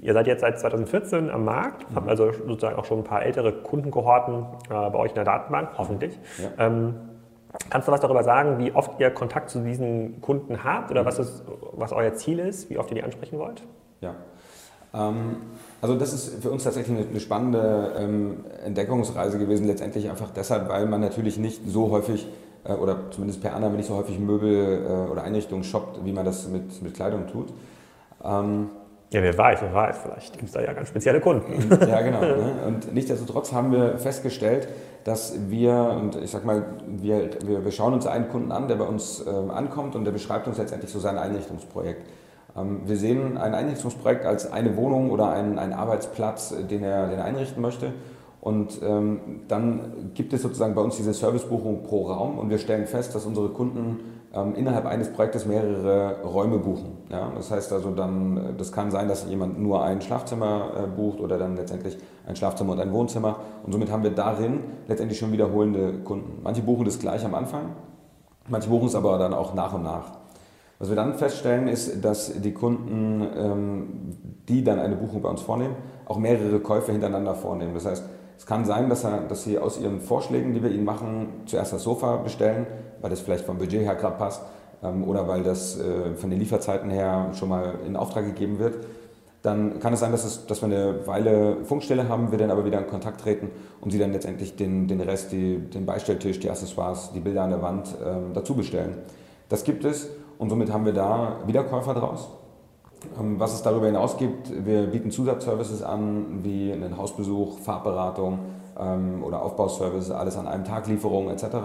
Ihr 0.00 0.12
seid 0.12 0.26
jetzt 0.26 0.40
seit 0.40 0.58
2014 0.58 1.30
am 1.30 1.44
Markt, 1.44 1.86
habt 1.94 2.08
also 2.08 2.32
sozusagen 2.32 2.76
auch 2.76 2.84
schon 2.84 2.98
ein 2.98 3.04
paar 3.04 3.22
ältere 3.22 3.52
Kundenkohorten 3.52 4.46
äh, 4.70 4.90
bei 4.90 4.94
euch 4.94 5.10
in 5.10 5.16
der 5.16 5.24
Datenbank, 5.24 5.70
hoffentlich. 5.76 6.18
Ja. 6.38 6.66
Ähm, 6.66 6.94
kannst 7.68 7.88
du 7.88 7.92
was 7.92 8.00
darüber 8.00 8.22
sagen, 8.22 8.58
wie 8.58 8.72
oft 8.72 8.98
ihr 9.00 9.10
Kontakt 9.10 9.50
zu 9.50 9.60
diesen 9.60 10.20
Kunden 10.20 10.64
habt 10.64 10.90
oder 10.90 11.04
was, 11.04 11.18
ist, 11.18 11.44
was 11.72 11.92
euer 11.92 12.14
Ziel 12.14 12.38
ist, 12.38 12.70
wie 12.70 12.78
oft 12.78 12.90
ihr 12.90 12.96
die 12.96 13.02
ansprechen 13.02 13.38
wollt? 13.38 13.62
Ja. 14.00 14.14
Ähm, 14.94 15.36
also 15.80 15.96
das 15.96 16.12
ist 16.12 16.42
für 16.42 16.50
uns 16.50 16.64
tatsächlich 16.64 16.98
eine, 16.98 17.20
spannende 17.20 17.94
ähm, 17.98 18.44
Entdeckungsreise 18.64 19.38
gewesen, 19.38 19.66
letztendlich 19.66 20.10
einfach 20.10 20.30
deshalb, 20.30 20.68
weil 20.68 20.86
man 20.86 21.00
natürlich 21.00 21.38
nicht 21.38 21.62
so 21.66 21.90
häufig 21.90 22.26
äh, 22.64 22.72
oder 22.72 23.10
zumindest 23.10 23.40
per 23.40 23.54
Annahme 23.54 23.76
nicht 23.76 23.86
so 23.86 23.96
häufig 23.96 24.18
Möbel 24.18 24.86
äh, 24.86 25.10
oder 25.10 25.22
Einrichtungen 25.22 25.64
shoppt, 25.64 26.04
wie 26.04 26.12
man 26.12 26.24
das 26.24 26.48
mit, 26.48 26.82
mit 26.82 26.94
Kleidung 26.94 27.26
tut. 27.28 27.52
Ähm, 28.22 28.68
ja, 29.12 29.22
wer 29.22 29.36
weiß, 29.36 29.62
wer 29.62 29.74
weiß, 29.74 29.98
vielleicht 30.02 30.32
gibt 30.34 30.44
es 30.44 30.52
da 30.52 30.60
ja 30.60 30.72
ganz 30.72 30.88
spezielle 30.88 31.20
Kunden. 31.20 31.68
Ja, 31.88 32.00
genau. 32.00 32.20
Ne? 32.20 32.52
Und 32.66 32.94
nichtsdestotrotz 32.94 33.52
haben 33.52 33.72
wir 33.72 33.98
festgestellt, 33.98 34.68
dass 35.02 35.34
wir, 35.48 35.96
und 36.00 36.14
ich 36.16 36.30
sag 36.30 36.44
mal, 36.44 36.64
wir, 36.86 37.30
wir, 37.44 37.64
wir 37.64 37.72
schauen 37.72 37.94
uns 37.94 38.06
einen 38.06 38.28
Kunden 38.28 38.52
an, 38.52 38.68
der 38.68 38.76
bei 38.76 38.84
uns 38.84 39.24
ähm, 39.26 39.50
ankommt 39.50 39.96
und 39.96 40.04
der 40.04 40.12
beschreibt 40.12 40.46
uns 40.46 40.58
letztendlich 40.58 40.92
so 40.92 41.00
sein 41.00 41.18
Einrichtungsprojekt. 41.18 42.06
Ähm, 42.60 42.82
wir 42.84 42.96
sehen 42.96 43.36
ein 43.38 43.54
Einrichtungsprojekt 43.54 44.24
als 44.24 44.50
eine 44.52 44.76
Wohnung 44.76 45.10
oder 45.10 45.30
einen, 45.30 45.58
einen 45.58 45.72
Arbeitsplatz, 45.72 46.54
den 46.70 46.82
er, 46.82 47.08
den 47.08 47.18
er 47.18 47.24
einrichten 47.24 47.62
möchte. 47.62 47.92
Und 48.40 48.80
ähm, 48.82 49.42
dann 49.48 50.12
gibt 50.14 50.32
es 50.32 50.42
sozusagen 50.42 50.74
bei 50.74 50.80
uns 50.80 50.96
diese 50.96 51.12
Servicebuchung 51.12 51.82
pro 51.82 52.06
Raum 52.06 52.38
und 52.38 52.48
wir 52.48 52.56
stellen 52.56 52.86
fest, 52.86 53.14
dass 53.14 53.26
unsere 53.26 53.50
Kunden 53.50 53.98
ähm, 54.32 54.54
innerhalb 54.54 54.86
eines 54.86 55.12
Projektes 55.12 55.44
mehrere 55.44 56.22
Räume 56.22 56.58
buchen. 56.58 56.96
Ja? 57.10 57.32
Das 57.36 57.50
heißt 57.50 57.70
also 57.72 57.90
dann, 57.90 58.54
das 58.56 58.72
kann 58.72 58.90
sein, 58.90 59.08
dass 59.08 59.28
jemand 59.28 59.60
nur 59.60 59.82
ein 59.82 60.00
Schlafzimmer 60.00 60.70
äh, 60.74 60.86
bucht 60.86 61.20
oder 61.20 61.36
dann 61.36 61.56
letztendlich 61.56 61.98
ein 62.26 62.34
Schlafzimmer 62.34 62.72
und 62.72 62.80
ein 62.80 62.92
Wohnzimmer. 62.92 63.40
Und 63.64 63.72
somit 63.72 63.90
haben 63.90 64.04
wir 64.04 64.12
darin 64.12 64.60
letztendlich 64.88 65.18
schon 65.18 65.32
wiederholende 65.32 65.98
Kunden. 66.04 66.40
Manche 66.42 66.62
buchen 66.62 66.86
das 66.86 66.98
gleich 66.98 67.22
am 67.26 67.34
Anfang, 67.34 67.72
manche 68.48 68.70
buchen 68.70 68.86
es 68.86 68.94
aber 68.94 69.18
dann 69.18 69.34
auch 69.34 69.52
nach 69.52 69.74
und 69.74 69.82
nach. 69.82 70.19
Was 70.80 70.88
wir 70.88 70.96
dann 70.96 71.14
feststellen, 71.14 71.68
ist, 71.68 72.02
dass 72.02 72.40
die 72.40 72.54
Kunden, 72.54 73.22
ähm, 73.36 74.16
die 74.48 74.64
dann 74.64 74.78
eine 74.78 74.96
Buchung 74.96 75.20
bei 75.20 75.28
uns 75.28 75.42
vornehmen, 75.42 75.76
auch 76.06 76.16
mehrere 76.16 76.58
Käufe 76.58 76.90
hintereinander 76.90 77.34
vornehmen. 77.34 77.74
Das 77.74 77.84
heißt, 77.84 78.02
es 78.38 78.46
kann 78.46 78.64
sein, 78.64 78.88
dass, 78.88 79.04
er, 79.04 79.20
dass 79.28 79.44
sie 79.44 79.58
aus 79.58 79.78
ihren 79.78 80.00
Vorschlägen, 80.00 80.54
die 80.54 80.62
wir 80.62 80.70
ihnen 80.70 80.86
machen, 80.86 81.42
zuerst 81.44 81.74
das 81.74 81.82
Sofa 81.82 82.16
bestellen, 82.16 82.66
weil 83.02 83.10
das 83.10 83.20
vielleicht 83.20 83.44
vom 83.44 83.58
Budget 83.58 83.82
her 83.82 83.94
gerade 83.94 84.16
passt 84.16 84.42
ähm, 84.82 85.04
oder 85.06 85.28
weil 85.28 85.42
das 85.42 85.78
äh, 85.78 86.14
von 86.14 86.30
den 86.30 86.38
Lieferzeiten 86.38 86.88
her 86.88 87.28
schon 87.34 87.50
mal 87.50 87.74
in 87.86 87.94
Auftrag 87.94 88.24
gegeben 88.24 88.58
wird. 88.58 88.78
Dann 89.42 89.80
kann 89.80 89.92
es 89.92 90.00
sein, 90.00 90.12
dass, 90.12 90.24
es, 90.24 90.46
dass 90.46 90.62
wir 90.62 90.66
eine 90.66 91.06
Weile 91.06 91.62
Funkstelle 91.64 92.08
haben, 92.08 92.30
wir 92.30 92.38
dann 92.38 92.50
aber 92.50 92.64
wieder 92.64 92.78
in 92.78 92.86
Kontakt 92.86 93.20
treten 93.20 93.50
und 93.82 93.90
sie 93.90 93.98
dann 93.98 94.14
letztendlich 94.14 94.56
den, 94.56 94.88
den 94.88 95.02
Rest, 95.02 95.30
die, 95.30 95.58
den 95.58 95.84
Beistelltisch, 95.84 96.40
die 96.40 96.48
Accessoires, 96.48 97.12
die 97.12 97.20
Bilder 97.20 97.42
an 97.42 97.50
der 97.50 97.60
Wand 97.60 97.94
ähm, 98.02 98.32
dazu 98.32 98.54
bestellen. 98.54 98.96
Das 99.50 99.64
gibt 99.64 99.84
es 99.84 100.08
und 100.40 100.48
somit 100.48 100.72
haben 100.72 100.86
wir 100.86 100.94
da 100.94 101.36
Wiederkäufer 101.46 101.92
draus. 101.92 102.30
Ähm, 103.20 103.38
was 103.38 103.52
es 103.52 103.62
darüber 103.62 103.86
hinaus 103.86 104.16
gibt, 104.16 104.50
wir 104.64 104.86
bieten 104.86 105.10
Zusatzservices 105.10 105.82
an, 105.82 106.40
wie 106.42 106.72
einen 106.72 106.96
Hausbesuch, 106.96 107.58
Farbberatung 107.58 108.38
ähm, 108.78 109.22
oder 109.22 109.42
Aufbauservices, 109.42 110.10
alles 110.10 110.38
an 110.38 110.48
einem 110.48 110.64
Tag, 110.64 110.86
Lieferungen 110.86 111.30
etc. 111.30 111.56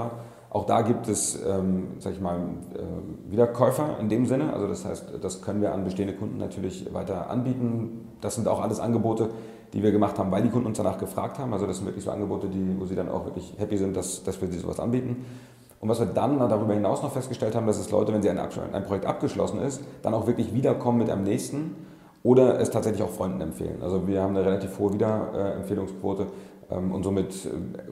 Auch 0.49 0.65
da 0.65 0.81
gibt 0.81 1.07
es, 1.07 1.41
ähm, 1.45 1.87
sag 1.99 2.13
ich 2.13 2.19
mal, 2.19 2.35
äh, 2.73 3.31
Wiederkäufer 3.31 3.97
in 3.99 4.09
dem 4.09 4.25
Sinne. 4.25 4.51
Also 4.51 4.67
das 4.67 4.83
heißt, 4.83 5.05
das 5.21 5.41
können 5.41 5.61
wir 5.61 5.73
an 5.73 5.85
bestehende 5.85 6.13
Kunden 6.13 6.37
natürlich 6.37 6.93
weiter 6.93 7.29
anbieten. 7.29 8.09
Das 8.19 8.35
sind 8.35 8.45
auch 8.49 8.61
alles 8.61 8.81
Angebote, 8.81 9.29
die 9.71 9.83
wir 9.83 9.93
gemacht 9.93 10.19
haben, 10.19 10.31
weil 10.31 10.43
die 10.43 10.49
Kunden 10.49 10.67
uns 10.67 10.77
danach 10.77 10.97
gefragt 10.97 11.39
haben. 11.39 11.53
Also 11.53 11.65
das 11.65 11.77
sind 11.77 11.85
wirklich 11.85 12.03
so 12.03 12.11
Angebote, 12.11 12.47
die, 12.47 12.75
wo 12.77 12.85
sie 12.85 12.95
dann 12.95 13.07
auch 13.07 13.23
wirklich 13.23 13.53
happy 13.57 13.77
sind, 13.77 13.95
dass, 13.95 14.23
dass 14.23 14.41
wir 14.41 14.49
sie 14.49 14.59
sowas 14.59 14.81
anbieten. 14.81 15.25
Und 15.85 15.89
was 15.89 15.99
wir 15.99 16.07
dann 16.07 16.39
darüber 16.39 16.73
hinaus 16.73 17.03
noch 17.03 17.11
festgestellt 17.11 17.53
haben, 17.53 17.67
dass 17.67 17.77
es 17.77 17.91
Leute, 17.91 18.11
wenn 18.11 18.23
sie 18.23 18.29
ein, 18.31 18.39
ein 18.39 18.83
Projekt 18.85 19.05
abgeschlossen 19.05 19.61
ist, 19.61 19.83
dann 20.01 20.15
auch 20.15 20.25
wirklich 20.25 20.51
wiederkommen 20.51 20.97
mit 20.97 21.11
einem 21.11 21.23
nächsten 21.23 21.75
oder 22.23 22.59
es 22.59 22.71
tatsächlich 22.71 23.03
auch 23.03 23.11
Freunden 23.11 23.39
empfehlen. 23.39 23.83
Also 23.83 24.07
wir 24.07 24.23
haben 24.23 24.35
eine 24.35 24.43
relativ 24.43 24.79
hohe 24.79 24.93
Wiederempfehlungsquote 24.93 26.25
ähm, 26.71 26.91
und 26.91 27.03
somit, 27.03 27.45
äh, 27.45 27.49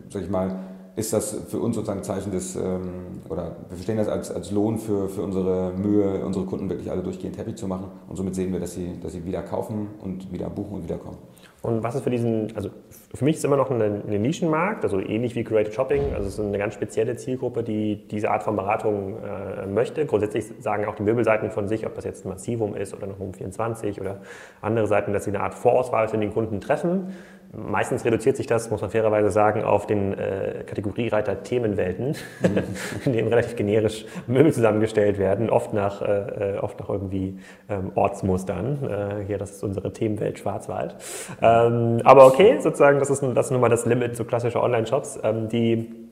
sag 0.09 0.23
ich 0.23 0.29
mal, 0.31 0.55
ist 0.95 1.13
das 1.13 1.37
für 1.49 1.59
uns 1.59 1.75
sozusagen 1.75 2.01
Zeichen 2.01 2.31
des, 2.31 2.55
ähm, 2.55 3.21
oder 3.29 3.57
wir 3.69 3.77
verstehen 3.77 3.97
das 3.97 4.07
als, 4.07 4.31
als 4.31 4.49
Lohn 4.49 4.79
für, 4.79 5.07
für 5.07 5.21
unsere 5.21 5.71
Mühe, 5.73 6.25
unsere 6.25 6.45
Kunden 6.45 6.71
wirklich 6.71 6.89
alle 6.89 7.03
durchgehend 7.03 7.37
happy 7.37 7.53
zu 7.53 7.67
machen. 7.67 7.91
Und 8.07 8.15
somit 8.15 8.33
sehen 8.33 8.51
wir, 8.51 8.59
dass 8.59 8.73
sie, 8.73 8.99
dass 9.03 9.11
sie 9.11 9.23
wieder 9.23 9.43
kaufen 9.43 9.89
und 10.01 10.33
wieder 10.33 10.49
buchen 10.49 10.77
und 10.77 10.83
wieder 10.83 10.97
kommen. 10.97 11.17
Und 11.63 11.81
was 11.81 11.95
ist 11.95 12.03
für 12.03 12.09
diesen, 12.09 12.53
also 12.57 12.71
für 13.15 13.23
mich 13.23 13.35
ist 13.35 13.39
es 13.39 13.45
immer 13.45 13.55
noch 13.55 13.71
ein, 13.71 13.81
ein 13.81 14.21
Nischenmarkt, 14.21 14.83
also 14.83 14.99
ähnlich 14.99 15.33
wie 15.33 15.45
Curated 15.45 15.73
Shopping, 15.73 16.13
also 16.13 16.27
es 16.27 16.33
ist 16.33 16.39
eine 16.41 16.57
ganz 16.57 16.73
spezielle 16.73 17.15
Zielgruppe, 17.15 17.63
die 17.63 18.05
diese 18.11 18.31
Art 18.31 18.43
von 18.43 18.57
Beratung 18.57 19.15
äh, 19.23 19.65
möchte. 19.65 20.05
Grundsätzlich 20.05 20.43
sagen 20.59 20.83
auch 20.83 20.95
die 20.95 21.03
Möbelseiten 21.03 21.51
von 21.51 21.69
sich, 21.69 21.85
ob 21.85 21.95
das 21.95 22.03
jetzt 22.03 22.25
ein 22.25 22.29
Massivum 22.29 22.75
ist 22.75 22.93
oder 22.93 23.07
ein 23.07 23.17
Home 23.17 23.31
24 23.31 24.01
oder 24.01 24.19
andere 24.59 24.87
Seiten, 24.87 25.13
dass 25.13 25.23
sie 25.23 25.31
eine 25.31 25.39
Art 25.39 25.53
Vorauswahl 25.55 26.09
für 26.09 26.17
den 26.17 26.33
Kunden 26.33 26.59
treffen. 26.59 27.13
Meistens 27.55 28.03
reduziert 28.03 28.35
sich 28.35 28.47
das, 28.47 28.71
muss 28.71 28.81
man 28.81 28.89
fairerweise 28.89 29.29
sagen, 29.29 29.63
auf 29.63 29.85
den 29.85 30.13
äh, 30.13 30.63
Kategoriereiter 30.65 31.43
Themenwelten, 31.43 32.15
mhm. 32.41 32.63
in 33.05 33.13
denen 33.13 33.27
relativ 33.27 33.55
generisch 33.55 34.05
Möbel 34.25 34.51
zusammengestellt 34.51 35.19
werden, 35.19 35.51
oft 35.51 35.71
nach, 35.71 36.01
äh, 36.01 36.55
äh, 36.55 36.57
oft 36.57 36.79
nach 36.79 36.89
irgendwie 36.89 37.37
ähm, 37.69 37.91
Ortsmustern. 37.93 38.79
Äh, 39.21 39.25
hier, 39.27 39.37
das 39.37 39.51
ist 39.51 39.63
unsere 39.63 39.93
Themenwelt 39.93 40.39
Schwarzwald. 40.39 40.95
Ähm, 41.43 42.01
aber 42.03 42.25
okay, 42.25 42.59
sozusagen, 42.59 42.97
das 42.97 43.11
ist, 43.11 43.21
das 43.21 43.45
ist 43.45 43.51
nun 43.51 43.61
mal 43.61 43.69
das 43.69 43.85
Limit 43.85 44.15
zu 44.15 44.25
klassischer 44.25 44.63
Online-Shops, 44.63 45.19
ähm, 45.23 45.47
die 45.47 46.03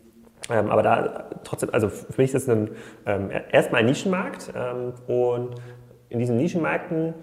ähm, 0.50 0.70
aber 0.70 0.84
da 0.84 1.26
trotzdem, 1.44 1.70
also 1.72 1.90
für 1.90 2.22
mich 2.22 2.34
ist 2.34 2.44
es 2.44 2.50
ein, 2.50 2.72
ähm, 3.06 3.30
erstmal 3.52 3.82
ein 3.82 3.86
Nischenmarkt 3.86 4.52
ähm, 4.56 4.94
und 5.08 5.56
in 6.10 6.20
diesen 6.20 6.36
Nischenmärkten 6.38 7.14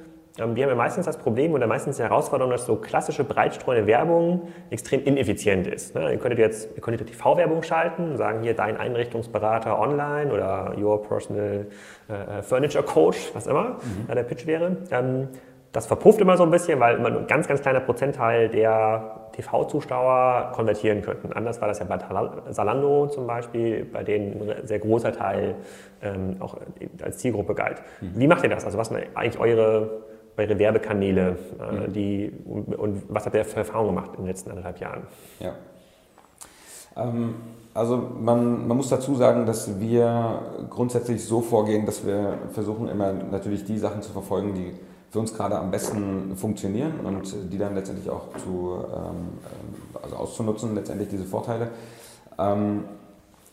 ähm, 0.40 0.56
wir 0.56 0.64
haben 0.64 0.70
ja 0.70 0.76
meistens 0.76 1.06
das 1.06 1.16
Problem 1.16 1.52
oder 1.52 1.66
meistens 1.66 1.96
die 1.96 2.02
Herausforderung, 2.02 2.50
dass 2.50 2.66
so 2.66 2.76
klassische 2.76 3.24
breitstreuende 3.24 3.86
Werbung 3.86 4.48
extrem 4.70 5.04
ineffizient 5.04 5.66
ist. 5.66 5.94
Ne? 5.94 6.12
Ihr 6.12 6.18
könntet 6.18 6.38
jetzt 6.38 6.70
ihr 6.76 6.82
könntet 6.82 7.08
TV-Werbung 7.08 7.62
schalten, 7.62 8.16
sagen 8.16 8.42
hier 8.42 8.54
dein 8.54 8.76
Einrichtungsberater 8.76 9.78
online 9.78 10.32
oder 10.32 10.74
your 10.78 11.02
personal 11.02 11.66
äh, 12.08 12.42
Furniture 12.42 12.84
Coach, 12.84 13.30
was 13.34 13.46
immer 13.46 13.78
mhm. 14.08 14.14
der 14.14 14.22
Pitch 14.22 14.46
wäre. 14.46 14.76
Ähm, 14.90 15.28
das 15.72 15.86
verpufft 15.86 16.20
immer 16.20 16.36
so 16.36 16.44
ein 16.44 16.50
bisschen, 16.50 16.80
weil 16.80 16.96
immer 16.96 17.10
nur 17.10 17.20
ein 17.20 17.26
ganz, 17.26 17.46
ganz 17.46 17.60
kleiner 17.60 17.80
Prozentteil 17.80 18.48
der 18.48 19.28
TV-Zuschauer 19.32 20.52
konvertieren 20.54 21.02
könnten. 21.02 21.32
Anders 21.32 21.60
war 21.60 21.68
das 21.68 21.78
ja 21.78 21.84
bei 21.84 21.98
Salando 22.50 23.06
zum 23.08 23.26
Beispiel, 23.26 23.84
bei 23.84 24.02
denen 24.02 24.50
ein 24.50 24.66
sehr 24.66 24.78
großer 24.78 25.12
Teil 25.12 25.56
ähm, 26.02 26.36
auch 26.40 26.56
als 27.02 27.18
Zielgruppe 27.18 27.54
galt. 27.54 27.82
Mhm. 28.00 28.12
Wie 28.14 28.26
macht 28.26 28.44
ihr 28.44 28.50
das? 28.50 28.64
Also 28.64 28.78
was 28.78 28.88
sind 28.88 28.98
eigentlich 29.14 29.38
eure 29.38 30.07
eure 30.38 30.58
Werbekanäle, 30.58 31.36
äh, 31.58 31.72
mhm. 31.72 31.92
die, 31.92 32.32
und, 32.44 32.74
und, 32.76 33.02
was 33.08 33.26
habt 33.26 33.34
ihr 33.34 33.44
für 33.44 33.58
Erfahrungen 33.58 33.94
gemacht 33.94 34.10
in 34.12 34.18
den 34.18 34.26
letzten 34.28 34.50
anderthalb 34.50 34.80
Jahren? 34.80 35.02
Ja. 35.40 35.54
Ähm, 36.96 37.34
also 37.74 37.96
man, 37.96 38.66
man 38.66 38.76
muss 38.76 38.88
dazu 38.88 39.14
sagen, 39.16 39.46
dass 39.46 39.80
wir 39.80 40.66
grundsätzlich 40.70 41.24
so 41.24 41.40
vorgehen, 41.40 41.86
dass 41.86 42.06
wir 42.06 42.38
versuchen 42.52 42.88
immer 42.88 43.12
natürlich 43.12 43.64
die 43.64 43.78
Sachen 43.78 44.02
zu 44.02 44.12
verfolgen, 44.12 44.54
die 44.54 44.72
für 45.10 45.20
uns 45.20 45.34
gerade 45.34 45.58
am 45.58 45.70
besten 45.70 46.36
funktionieren 46.36 47.00
und 47.04 47.34
die 47.52 47.58
dann 47.58 47.74
letztendlich 47.74 48.10
auch 48.10 48.28
zu, 48.44 48.84
ähm, 48.94 49.38
also 50.02 50.16
auszunutzen, 50.16 50.74
letztendlich 50.74 51.08
diese 51.08 51.24
Vorteile. 51.24 51.68
Ähm, 52.38 52.84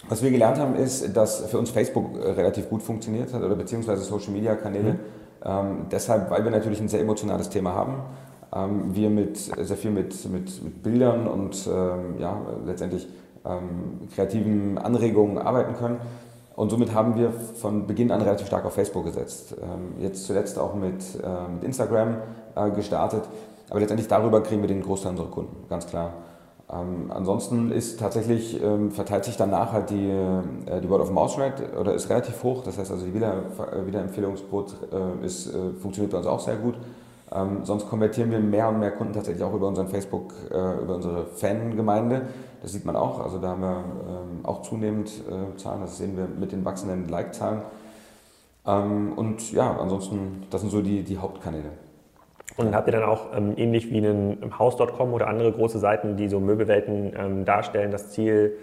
was 0.07 0.21
wir 0.21 0.29
gelernt 0.29 0.59
haben, 0.59 0.75
ist, 0.75 1.15
dass 1.17 1.47
für 1.47 1.57
uns 1.57 1.71
Facebook 1.71 2.15
relativ 2.15 2.69
gut 2.69 2.83
funktioniert 2.83 3.33
hat 3.33 3.41
oder 3.41 3.55
beziehungsweise 3.55 4.03
Social 4.03 4.31
Media 4.33 4.53
Kanäle. 4.53 4.93
Mhm 4.93 4.99
ähm, 5.45 5.87
deshalb, 5.91 6.31
weil 6.31 6.43
wir 6.43 6.51
natürlich 6.51 6.81
ein 6.81 6.87
sehr 6.87 7.01
emotionales 7.01 7.49
Thema 7.49 7.73
haben, 7.73 7.95
ähm, 8.53 8.95
wir 8.95 9.09
mit, 9.09 9.37
sehr 9.37 9.77
viel 9.77 9.91
mit, 9.91 10.29
mit, 10.29 10.63
mit 10.63 10.83
Bildern 10.83 11.27
und 11.27 11.67
ähm, 11.67 12.19
ja, 12.19 12.37
letztendlich 12.65 13.07
ähm, 13.45 14.07
kreativen 14.13 14.77
Anregungen 14.77 15.37
arbeiten 15.37 15.75
können. 15.75 15.99
Und 16.55 16.69
somit 16.69 16.93
haben 16.93 17.15
wir 17.17 17.31
von 17.31 17.85
Beginn 17.85 18.11
an 18.11 18.21
relativ 18.21 18.47
stark 18.47 18.65
auf 18.65 18.73
Facebook 18.73 19.05
gesetzt. 19.05 19.55
Ähm, 19.61 20.01
jetzt 20.01 20.25
zuletzt 20.25 20.57
auch 20.57 20.73
mit, 20.73 21.03
äh, 21.21 21.51
mit 21.53 21.63
Instagram 21.63 22.15
äh, 22.55 22.71
gestartet. 22.71 23.23
Aber 23.69 23.79
letztendlich 23.79 24.07
darüber 24.07 24.41
kriegen 24.41 24.61
wir 24.61 24.67
den 24.67 24.81
Großteil 24.81 25.11
unserer 25.11 25.29
Kunden, 25.29 25.67
ganz 25.69 25.85
klar. 25.87 26.13
Ähm, 26.71 27.11
ansonsten 27.13 27.71
ist 27.71 27.99
tatsächlich, 27.99 28.61
ähm, 28.61 28.91
verteilt 28.91 29.25
sich 29.25 29.37
danach 29.37 29.71
halt 29.71 29.91
die, 29.91 30.09
äh, 30.09 30.81
die 30.81 30.89
Word 30.89 31.01
of 31.01 31.11
Mouse 31.11 31.37
Rate 31.37 31.77
oder 31.79 31.93
ist 31.93 32.09
relativ 32.09 32.41
hoch. 32.43 32.63
Das 32.63 32.77
heißt 32.77 32.91
also 32.91 33.05
die 33.05 33.13
Wieder, 33.13 33.43
Wiederempfehlungsquote 33.85 34.75
äh, 34.91 35.25
äh, 35.25 35.73
funktioniert 35.79 36.11
bei 36.11 36.17
uns 36.17 36.27
auch 36.27 36.39
sehr 36.39 36.55
gut. 36.55 36.75
Ähm, 37.31 37.59
sonst 37.63 37.87
konvertieren 37.87 38.31
wir 38.31 38.39
mehr 38.39 38.69
und 38.69 38.79
mehr 38.79 38.91
Kunden 38.91 39.13
tatsächlich 39.13 39.43
auch 39.43 39.53
über 39.53 39.67
unseren 39.67 39.87
Facebook, 39.87 40.33
äh, 40.51 40.81
über 40.81 40.95
unsere 40.95 41.25
Fangemeinde. 41.25 42.23
Das 42.61 42.71
sieht 42.71 42.85
man 42.85 42.95
auch. 42.95 43.19
Also 43.19 43.37
da 43.37 43.49
haben 43.49 43.61
wir 43.61 43.83
ähm, 44.07 44.45
auch 44.45 44.63
zunehmend 44.63 45.09
äh, 45.29 45.57
Zahlen. 45.57 45.81
Das 45.81 45.97
sehen 45.97 46.17
wir 46.17 46.27
mit 46.27 46.51
den 46.51 46.65
wachsenden 46.65 47.07
Like-Zahlen. 47.09 47.61
Ähm, 48.65 49.13
und 49.15 49.51
ja, 49.51 49.77
ansonsten, 49.77 50.43
das 50.49 50.61
sind 50.61 50.71
so 50.71 50.81
die, 50.81 51.03
die 51.03 51.17
Hauptkanäle. 51.17 51.84
Und 52.57 52.73
habt 52.73 52.87
ihr 52.87 52.93
dann 52.93 53.03
auch 53.03 53.35
ähm, 53.35 53.53
ähnlich 53.57 53.91
wie 53.91 53.97
einen 53.97 54.57
Haus.com 54.57 55.13
oder 55.13 55.27
andere 55.27 55.51
große 55.51 55.77
Seiten, 55.79 56.15
die 56.15 56.29
so 56.29 56.39
Möbelwelten 56.39 57.13
ähm, 57.17 57.45
darstellen, 57.45 57.91
das 57.91 58.11
Ziel, 58.11 58.57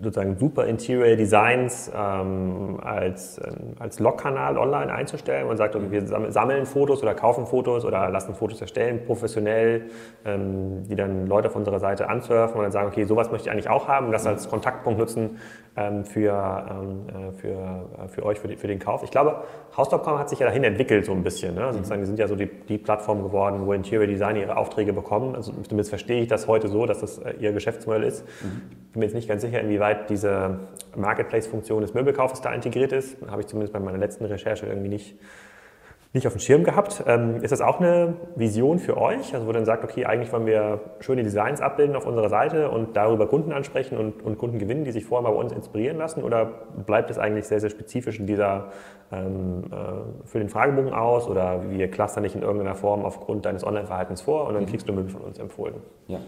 sozusagen 0.00 0.36
super 0.36 0.66
Interior 0.66 1.16
Designs 1.16 1.90
ähm, 1.94 2.80
als, 2.82 3.38
ähm, 3.38 3.74
als 3.78 4.00
Log-Kanal 4.00 4.58
online 4.58 4.92
einzustellen. 4.92 5.46
Man 5.46 5.56
sagt, 5.56 5.76
okay, 5.76 5.90
wir 5.90 6.32
sammeln 6.32 6.66
Fotos 6.66 7.02
oder 7.02 7.14
kaufen 7.14 7.46
Fotos 7.46 7.84
oder 7.84 8.08
lassen 8.10 8.34
Fotos 8.34 8.60
erstellen, 8.60 9.00
professionell, 9.06 9.82
ähm, 10.24 10.82
die 10.88 10.96
dann 10.96 11.26
Leute 11.26 11.48
auf 11.48 11.56
unserer 11.56 11.78
Seite 11.78 12.08
ansurfen 12.08 12.56
und 12.56 12.62
dann 12.64 12.72
sagen, 12.72 12.88
okay, 12.88 13.04
sowas 13.04 13.30
möchte 13.30 13.48
ich 13.48 13.52
eigentlich 13.52 13.68
auch 13.68 13.86
haben 13.86 14.06
und 14.06 14.12
das 14.12 14.26
als 14.26 14.48
Kontaktpunkt 14.48 14.98
nutzen 14.98 15.38
ähm, 15.76 16.04
für, 16.04 16.66
ähm, 16.70 17.06
äh, 17.08 17.32
für, 17.32 17.48
äh, 17.48 18.08
für 18.08 18.24
euch, 18.24 18.38
für, 18.38 18.48
die, 18.48 18.56
für 18.56 18.66
den 18.66 18.78
Kauf. 18.80 19.02
Ich 19.04 19.10
glaube, 19.10 19.44
House.com 19.76 20.18
hat 20.18 20.28
sich 20.28 20.40
ja 20.40 20.46
dahin 20.46 20.64
entwickelt 20.64 21.04
so 21.04 21.12
ein 21.12 21.22
bisschen. 21.22 21.54
Ne? 21.54 21.72
Sozusagen, 21.72 22.00
die 22.00 22.06
sind 22.06 22.18
ja 22.18 22.26
so 22.26 22.36
die, 22.36 22.46
die 22.46 22.78
Plattform 22.78 23.22
geworden, 23.22 23.64
wo 23.64 23.72
Interior 23.72 24.06
Designer 24.06 24.40
ihre 24.40 24.56
Aufträge 24.56 24.92
bekommen. 24.92 25.34
Also 25.36 25.52
zumindest 25.52 25.90
verstehe 25.90 26.22
ich 26.22 26.28
das 26.28 26.48
heute 26.48 26.68
so, 26.68 26.86
dass 26.86 27.00
das 27.00 27.18
äh, 27.18 27.34
ihr 27.38 27.52
Geschäftsmodell 27.52 28.02
ist. 28.02 28.24
Mhm. 28.42 28.62
Bin 28.92 29.00
mir 29.00 29.06
jetzt 29.06 29.14
nicht 29.14 29.28
ganz 29.28 29.42
sicher, 29.42 29.60
inwieweit 29.60 29.83
diese 29.92 30.60
Marketplace-Funktion 30.96 31.82
des 31.82 31.92
Möbelkaufes 31.92 32.40
da 32.40 32.52
integriert 32.52 32.92
ist. 32.92 33.16
Habe 33.28 33.42
ich 33.42 33.46
zumindest 33.46 33.72
bei 33.72 33.80
meiner 33.80 33.98
letzten 33.98 34.24
Recherche 34.24 34.66
irgendwie 34.66 34.88
nicht 34.88 35.16
nicht 36.14 36.28
auf 36.28 36.32
dem 36.32 36.40
Schirm 36.40 36.62
gehabt. 36.62 37.02
Ähm, 37.08 37.42
ist 37.42 37.50
das 37.50 37.60
auch 37.60 37.80
eine 37.80 38.14
Vision 38.36 38.78
für 38.78 38.96
euch? 38.96 39.34
Also 39.34 39.48
wo 39.48 39.52
dann 39.52 39.64
sagt, 39.64 39.82
okay, 39.82 40.06
eigentlich 40.06 40.32
wollen 40.32 40.46
wir 40.46 40.80
schöne 41.00 41.24
Designs 41.24 41.60
abbilden 41.60 41.96
auf 41.96 42.06
unserer 42.06 42.28
Seite 42.28 42.70
und 42.70 42.96
darüber 42.96 43.26
Kunden 43.26 43.52
ansprechen 43.52 43.98
und, 43.98 44.22
und 44.22 44.38
Kunden 44.38 44.60
gewinnen, 44.60 44.84
die 44.84 44.92
sich 44.92 45.04
vorher 45.04 45.28
mal 45.28 45.34
bei 45.34 45.42
uns 45.42 45.52
inspirieren 45.52 45.98
lassen? 45.98 46.22
Oder 46.22 46.46
bleibt 46.86 47.10
es 47.10 47.18
eigentlich 47.18 47.46
sehr, 47.46 47.58
sehr 47.58 47.70
spezifisch 47.70 48.20
in 48.20 48.28
dieser, 48.28 48.68
ähm, 49.10 49.64
äh, 49.72 50.26
für 50.26 50.38
den 50.38 50.48
Fragebogen 50.48 50.94
aus 50.94 51.26
oder 51.26 51.68
wir 51.68 51.90
clustern 51.90 52.22
nicht 52.22 52.36
in 52.36 52.42
irgendeiner 52.42 52.76
Form 52.76 53.04
aufgrund 53.04 53.44
deines 53.44 53.66
Online-Verhaltens 53.66 54.22
vor 54.22 54.46
und 54.46 54.54
dann 54.54 54.62
mhm. 54.62 54.68
kriegst 54.68 54.88
du 54.88 54.92
Möbel 54.92 55.10
von 55.10 55.22
uns 55.22 55.40
empfohlen? 55.40 55.74
Ja, 56.06 56.20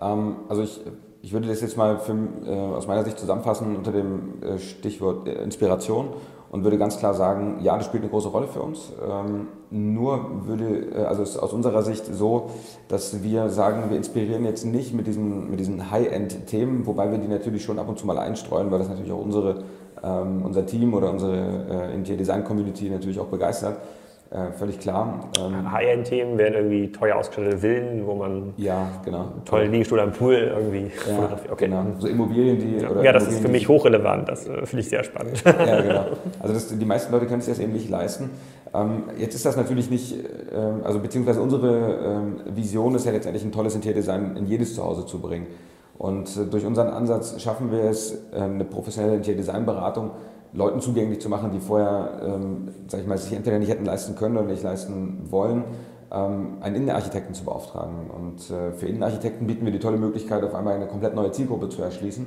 ähm, 0.00 0.38
also 0.48 0.64
ich, 0.64 0.80
ich 1.22 1.32
würde 1.32 1.48
das 1.48 1.60
jetzt 1.60 1.76
mal 1.76 1.98
für, 1.98 2.16
äh, 2.46 2.50
aus 2.50 2.86
meiner 2.86 3.04
Sicht 3.04 3.18
zusammenfassen 3.18 3.76
unter 3.76 3.92
dem 3.92 4.42
äh, 4.42 4.58
Stichwort 4.58 5.26
äh, 5.26 5.42
Inspiration 5.42 6.08
und 6.50 6.64
würde 6.64 6.78
ganz 6.78 6.98
klar 6.98 7.14
sagen, 7.14 7.58
ja, 7.62 7.76
das 7.76 7.86
spielt 7.86 8.02
eine 8.02 8.10
große 8.10 8.28
Rolle 8.28 8.46
für 8.46 8.60
uns. 8.60 8.92
Ähm, 9.06 9.48
nur 9.70 10.46
würde, 10.46 10.86
äh, 10.94 11.04
also 11.04 11.22
es 11.22 11.30
ist 11.30 11.38
aus 11.38 11.52
unserer 11.52 11.82
Sicht 11.82 12.06
so, 12.06 12.50
dass 12.88 13.22
wir 13.22 13.48
sagen, 13.48 13.90
wir 13.90 13.96
inspirieren 13.96 14.44
jetzt 14.44 14.64
nicht 14.64 14.94
mit 14.94 15.06
diesen, 15.06 15.50
mit 15.50 15.58
diesen 15.60 15.90
High-End-Themen, 15.90 16.86
wobei 16.86 17.10
wir 17.10 17.18
die 17.18 17.28
natürlich 17.28 17.64
schon 17.64 17.78
ab 17.78 17.88
und 17.88 17.98
zu 17.98 18.06
mal 18.06 18.18
einstreuen, 18.18 18.70
weil 18.70 18.78
das 18.78 18.88
natürlich 18.88 19.12
auch 19.12 19.22
unsere, 19.22 19.64
ähm, 20.02 20.42
unser 20.44 20.64
Team 20.66 20.94
oder 20.94 21.10
unsere 21.10 21.90
äh, 21.90 21.94
Interior 21.94 22.18
Design 22.18 22.44
Community 22.44 22.88
natürlich 22.88 23.18
auch 23.18 23.26
begeistert. 23.26 23.78
Äh, 24.30 24.50
völlig 24.52 24.80
klar. 24.80 25.28
Ähm, 25.38 25.70
High-End-Themen 25.70 26.36
wären 26.36 26.54
irgendwie 26.54 26.90
teuer 26.90 27.16
ausgestattete 27.16 27.58
Villen, 27.58 28.06
wo 28.06 28.14
man 28.16 28.54
ja, 28.56 28.88
genau. 29.04 29.20
einen 29.20 29.44
tollen 29.44 29.70
Liegestuhl 29.70 30.00
am 30.00 30.12
Pool 30.12 30.34
irgendwie 30.34 30.90
ja, 31.08 31.38
Okay. 31.50 31.66
Genau. 31.66 31.84
So 31.98 32.08
Immobilien, 32.08 32.58
die. 32.58 32.82
Ja, 32.82 33.02
ja 33.02 33.12
das 33.12 33.22
Immobilien, 33.22 33.28
ist 33.28 33.40
für 33.40 33.48
mich 33.48 33.68
hochrelevant, 33.68 34.28
das 34.28 34.48
äh, 34.48 34.66
finde 34.66 34.80
ich 34.80 34.88
sehr 34.88 35.04
spannend. 35.04 35.42
Ja, 35.44 35.80
genau. 35.80 36.04
Also 36.40 36.54
das, 36.54 36.76
die 36.76 36.84
meisten 36.84 37.12
Leute 37.12 37.26
können 37.26 37.40
sich 37.40 37.54
das 37.54 37.62
eben 37.62 37.72
nicht 37.72 37.88
leisten. 37.88 38.30
Ähm, 38.74 39.04
jetzt 39.16 39.34
ist 39.34 39.46
das 39.46 39.56
natürlich 39.56 39.90
nicht, 39.90 40.16
ähm, 40.52 40.80
also 40.82 40.98
beziehungsweise 40.98 41.40
unsere 41.40 41.98
ähm, 42.04 42.40
Vision 42.56 42.96
ist 42.96 43.06
ja 43.06 43.12
letztendlich 43.12 43.44
ein 43.44 43.52
tolles 43.52 43.74
Interiordesign 43.76 44.36
in 44.36 44.46
jedes 44.46 44.74
Zuhause 44.74 45.06
zu 45.06 45.20
bringen. 45.20 45.46
Und 45.98 46.36
äh, 46.36 46.46
durch 46.46 46.66
unseren 46.66 46.88
Ansatz 46.88 47.40
schaffen 47.40 47.70
wir 47.70 47.84
es, 47.84 48.12
äh, 48.32 48.40
eine 48.40 48.64
professionelle 48.64 49.16
Interior-Design-Beratung 49.16 50.10
Leuten 50.56 50.80
zugänglich 50.80 51.20
zu 51.20 51.28
machen, 51.28 51.50
die 51.52 51.60
vorher, 51.60 52.20
ähm, 52.22 52.68
sag 52.88 53.00
ich 53.00 53.06
mal, 53.06 53.18
sich 53.18 53.32
entweder 53.32 53.58
nicht 53.58 53.68
hätten 53.68 53.84
leisten 53.84 54.16
können 54.16 54.36
oder 54.36 54.46
nicht 54.46 54.62
leisten 54.62 55.26
wollen, 55.30 55.64
ähm, 56.10 56.58
einen 56.60 56.76
Innenarchitekten 56.76 57.34
zu 57.34 57.44
beauftragen. 57.44 58.10
Und 58.10 58.50
äh, 58.50 58.72
für 58.72 58.86
Innenarchitekten 58.86 59.46
bieten 59.46 59.64
wir 59.66 59.72
die 59.72 59.78
tolle 59.78 59.98
Möglichkeit, 59.98 60.42
auf 60.42 60.54
einmal 60.54 60.74
eine 60.74 60.86
komplett 60.86 61.14
neue 61.14 61.30
Zielgruppe 61.30 61.68
zu 61.68 61.82
erschließen 61.82 62.26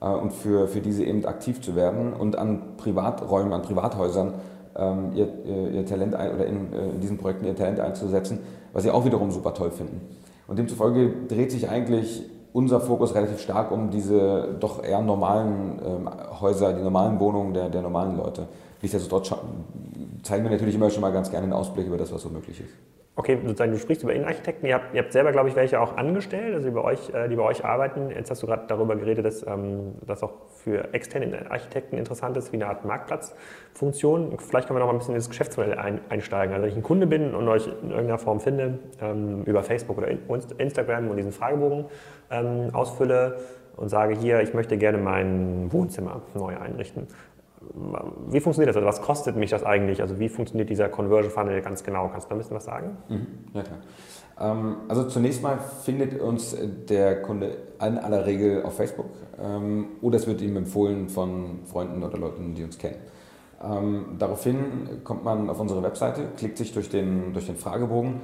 äh, 0.00 0.08
und 0.08 0.32
für, 0.32 0.66
für 0.66 0.80
diese 0.80 1.04
eben 1.04 1.24
aktiv 1.24 1.60
zu 1.60 1.76
werden 1.76 2.12
und 2.12 2.36
an 2.36 2.76
Privaträumen, 2.76 3.52
an 3.52 3.62
Privathäusern 3.62 4.34
ähm, 4.76 5.12
ihr, 5.14 5.28
ihr, 5.72 5.86
Talent 5.86 6.14
ein, 6.14 6.34
oder 6.34 6.46
in, 6.46 6.72
äh, 6.72 6.90
in 6.90 7.00
diesen 7.00 7.18
Projekten 7.18 7.46
ihr 7.46 7.54
Talent 7.54 7.78
einzusetzen, 7.78 8.40
was 8.72 8.82
sie 8.82 8.90
auch 8.90 9.04
wiederum 9.04 9.30
super 9.30 9.54
toll 9.54 9.70
finden. 9.70 10.00
Und 10.48 10.58
demzufolge 10.58 11.12
dreht 11.28 11.52
sich 11.52 11.68
eigentlich 11.68 12.24
unser 12.58 12.80
Fokus 12.80 13.14
relativ 13.14 13.40
stark 13.40 13.70
um 13.70 13.88
diese 13.90 14.56
doch 14.58 14.82
eher 14.82 15.00
normalen 15.00 15.78
ähm, 15.86 16.10
Häuser, 16.40 16.72
die 16.72 16.82
normalen 16.82 17.20
Wohnungen 17.20 17.54
der, 17.54 17.68
der 17.68 17.82
normalen 17.82 18.16
Leute. 18.16 18.48
Nichtsdestotrotz 18.82 19.32
zeigen 20.24 20.42
wir 20.42 20.50
natürlich 20.50 20.74
immer 20.74 20.90
schon 20.90 21.02
mal 21.02 21.12
ganz 21.12 21.30
gerne 21.30 21.44
einen 21.44 21.52
Ausblick 21.52 21.86
über 21.86 21.96
das, 21.96 22.12
was 22.12 22.20
so 22.20 22.28
möglich 22.30 22.58
ist. 22.60 22.74
Okay, 23.18 23.36
sozusagen, 23.44 23.72
du 23.72 23.78
sprichst 23.78 24.04
über 24.04 24.14
Innenarchitekten. 24.14 24.68
Ihr 24.68 24.76
habt, 24.76 24.94
ihr 24.94 25.02
habt 25.02 25.12
selber, 25.12 25.32
glaube 25.32 25.48
ich, 25.48 25.56
welche 25.56 25.80
auch 25.80 25.96
angestellt, 25.96 26.54
also 26.54 26.68
die 26.68 26.72
bei 26.72 26.82
euch, 26.82 27.12
äh, 27.12 27.28
die 27.28 27.34
bei 27.34 27.42
euch 27.42 27.64
arbeiten. 27.64 28.10
Jetzt 28.10 28.30
hast 28.30 28.44
du 28.44 28.46
gerade 28.46 28.68
darüber 28.68 28.94
geredet, 28.94 29.24
dass 29.24 29.44
ähm, 29.44 29.96
das 30.06 30.22
auch 30.22 30.34
für 30.62 30.94
externe 30.94 31.50
Architekten 31.50 31.96
interessant 31.96 32.36
ist, 32.36 32.52
wie 32.52 32.58
eine 32.58 32.68
Art 32.68 32.84
Marktplatzfunktion. 32.84 34.38
Vielleicht 34.38 34.68
können 34.68 34.78
wir 34.78 34.82
noch 34.82 34.86
mal 34.86 34.92
ein 34.92 34.98
bisschen 34.98 35.14
in 35.14 35.18
das 35.18 35.28
Geschäftsmodell 35.28 35.76
ein, 35.76 36.00
einsteigen. 36.08 36.54
Also 36.54 36.62
wenn 36.62 36.70
ich 36.70 36.76
ein 36.76 36.84
Kunde 36.84 37.08
bin 37.08 37.34
und 37.34 37.48
euch 37.48 37.66
in 37.66 37.90
irgendeiner 37.90 38.18
Form 38.18 38.38
finde, 38.38 38.78
ähm, 39.02 39.42
über 39.46 39.64
Facebook 39.64 39.98
oder 39.98 40.06
Instagram 40.58 41.08
und 41.08 41.16
diesen 41.16 41.32
Fragebogen 41.32 41.86
ähm, 42.30 42.70
ausfülle 42.72 43.38
und 43.74 43.88
sage, 43.88 44.14
hier, 44.14 44.42
ich 44.42 44.54
möchte 44.54 44.78
gerne 44.78 44.98
mein 44.98 45.72
Wohnzimmer 45.72 46.22
neu 46.34 46.56
einrichten 46.56 47.08
wie 47.74 48.40
funktioniert 48.40 48.68
das? 48.68 48.76
Also 48.76 48.86
was 48.86 49.02
kostet 49.02 49.36
mich 49.36 49.50
das 49.50 49.64
eigentlich? 49.64 50.00
Also 50.00 50.18
wie 50.18 50.28
funktioniert 50.28 50.70
dieser 50.70 50.88
Conversion 50.88 51.30
Funnel 51.30 51.60
ganz 51.62 51.82
genau? 51.82 52.08
Kannst 52.08 52.26
du 52.26 52.30
da 52.30 52.34
ein 52.34 52.38
bisschen 52.38 52.56
was 52.56 52.64
sagen? 52.64 52.96
Mhm. 53.08 53.26
Ja, 53.54 53.62
klar. 53.62 53.78
Ähm, 54.40 54.76
also 54.88 55.04
zunächst 55.04 55.42
mal 55.42 55.58
findet 55.58 56.20
uns 56.20 56.56
der 56.88 57.22
Kunde 57.22 57.56
in 57.80 57.98
aller 57.98 58.26
Regel 58.26 58.62
auf 58.62 58.76
Facebook 58.76 59.06
ähm, 59.42 59.86
oder 60.00 60.16
es 60.16 60.26
wird 60.26 60.40
ihm 60.40 60.56
empfohlen 60.56 61.08
von 61.08 61.60
Freunden 61.64 62.02
oder 62.02 62.18
Leuten, 62.18 62.54
die 62.54 62.64
uns 62.64 62.78
kennen. 62.78 62.96
Ähm, 63.62 64.16
daraufhin 64.18 65.02
kommt 65.02 65.24
man 65.24 65.50
auf 65.50 65.58
unsere 65.58 65.82
Webseite, 65.82 66.28
klickt 66.36 66.58
sich 66.58 66.72
durch 66.72 66.88
den, 66.88 67.32
durch 67.32 67.46
den 67.46 67.56
Fragebogen 67.56 68.20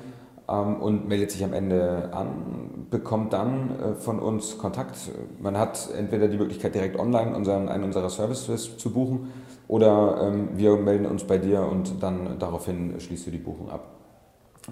und 0.46 1.08
meldet 1.08 1.30
sich 1.30 1.42
am 1.42 1.54
Ende 1.54 2.10
an, 2.12 2.86
bekommt 2.90 3.32
dann 3.32 3.70
äh, 3.70 3.94
von 3.94 4.18
uns 4.18 4.58
Kontakt. 4.58 4.96
Man 5.40 5.56
hat 5.56 5.88
entweder 5.96 6.28
die 6.28 6.36
Möglichkeit, 6.36 6.74
direkt 6.74 6.98
online 6.98 7.34
unseren, 7.34 7.68
einen 7.68 7.84
unserer 7.84 8.10
Services 8.10 8.76
zu 8.76 8.92
buchen 8.92 9.32
oder 9.68 10.20
ähm, 10.22 10.50
wir 10.54 10.76
melden 10.76 11.06
uns 11.06 11.24
bei 11.24 11.38
dir 11.38 11.62
und 11.62 12.02
dann 12.02 12.38
daraufhin 12.38 13.00
schließt 13.00 13.26
du 13.26 13.30
die 13.30 13.38
Buchung 13.38 13.70
ab. 13.70 13.88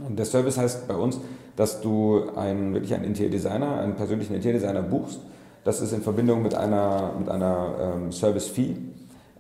Der 0.09 0.25
Service 0.25 0.59
heißt 0.59 0.89
bei 0.89 0.95
uns, 0.95 1.21
dass 1.57 1.81
du 1.81 2.23
einen, 2.37 2.75
wirklich 2.75 2.95
einen 2.95 3.05
Interior-Designer, 3.05 3.81
einen 3.81 3.95
persönlichen 3.95 4.35
Interior-Designer 4.35 4.83
buchst. 4.83 5.21
Das 5.65 5.81
ist 5.81 5.93
in 5.93 6.03
Verbindung 6.03 6.43
mit 6.43 6.55
einer, 6.55 7.13
mit 7.19 7.29
einer 7.29 7.75
ähm, 7.81 8.13
Service-Fee. 8.13 8.77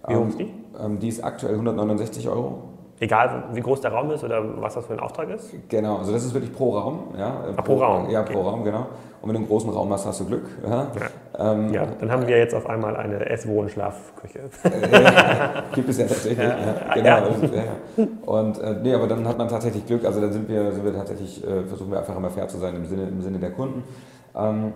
Wie 0.08 0.14
hoch 0.14 0.28
ist 0.28 0.38
die? 0.38 0.50
Ähm, 0.78 0.98
die 0.98 1.08
ist 1.08 1.24
aktuell 1.24 1.54
169 1.54 2.28
Euro. 2.28 2.71
Egal, 3.02 3.42
wie 3.52 3.60
groß 3.60 3.80
der 3.80 3.90
Raum 3.90 4.12
ist 4.12 4.22
oder 4.22 4.40
was 4.62 4.74
das 4.74 4.86
für 4.86 4.92
ein 4.92 5.00
Auftrag 5.00 5.28
ist? 5.30 5.52
Genau, 5.68 5.96
also 5.98 6.12
das 6.12 6.24
ist 6.24 6.34
wirklich 6.34 6.52
pro 6.52 6.78
Raum. 6.78 7.08
Ja, 7.18 7.34
ah, 7.56 7.60
pro, 7.60 7.74
pro, 7.74 7.82
Raum? 7.82 8.08
Ja, 8.08 8.20
okay. 8.20 8.32
pro 8.32 8.42
Raum, 8.42 8.62
genau. 8.62 8.86
Und 9.20 9.28
wenn 9.28 9.32
du 9.32 9.38
einen 9.38 9.48
großen 9.48 9.70
Raum 9.70 9.92
hast, 9.92 10.06
hast 10.06 10.20
du 10.20 10.26
Glück. 10.26 10.44
Ja, 10.62 10.86
ja. 11.36 11.52
Ähm, 11.52 11.74
ja 11.74 11.84
dann 11.98 12.12
haben 12.12 12.28
wir 12.28 12.38
jetzt 12.38 12.54
auf 12.54 12.64
einmal 12.68 12.96
eine 12.96 13.28
Ess-Wohn-Schlafküche. 13.28 14.38
gibt 15.74 15.88
es 15.88 15.98
ja 15.98 16.06
tatsächlich. 16.06 16.38
Ja, 16.38 16.94
genau. 16.94 17.26
Und, 17.96 18.28
und 18.28 18.58
äh, 18.60 18.76
nee, 18.80 18.94
aber 18.94 19.08
dann 19.08 19.26
hat 19.26 19.36
man 19.36 19.48
tatsächlich 19.48 19.84
Glück. 19.84 20.04
Also 20.04 20.20
dann 20.20 20.32
sind 20.32 20.48
wir, 20.48 20.70
sind 20.70 20.84
wir 20.84 20.94
tatsächlich, 20.94 21.44
äh, 21.44 21.64
versuchen 21.64 21.90
wir 21.90 21.98
einfach 21.98 22.16
immer 22.16 22.30
fair 22.30 22.46
zu 22.46 22.58
sein 22.58 22.76
im 22.76 22.86
Sinne, 22.86 23.08
im 23.08 23.20
Sinne 23.20 23.40
der 23.40 23.50
Kunden. 23.50 23.82
Ähm, 24.36 24.74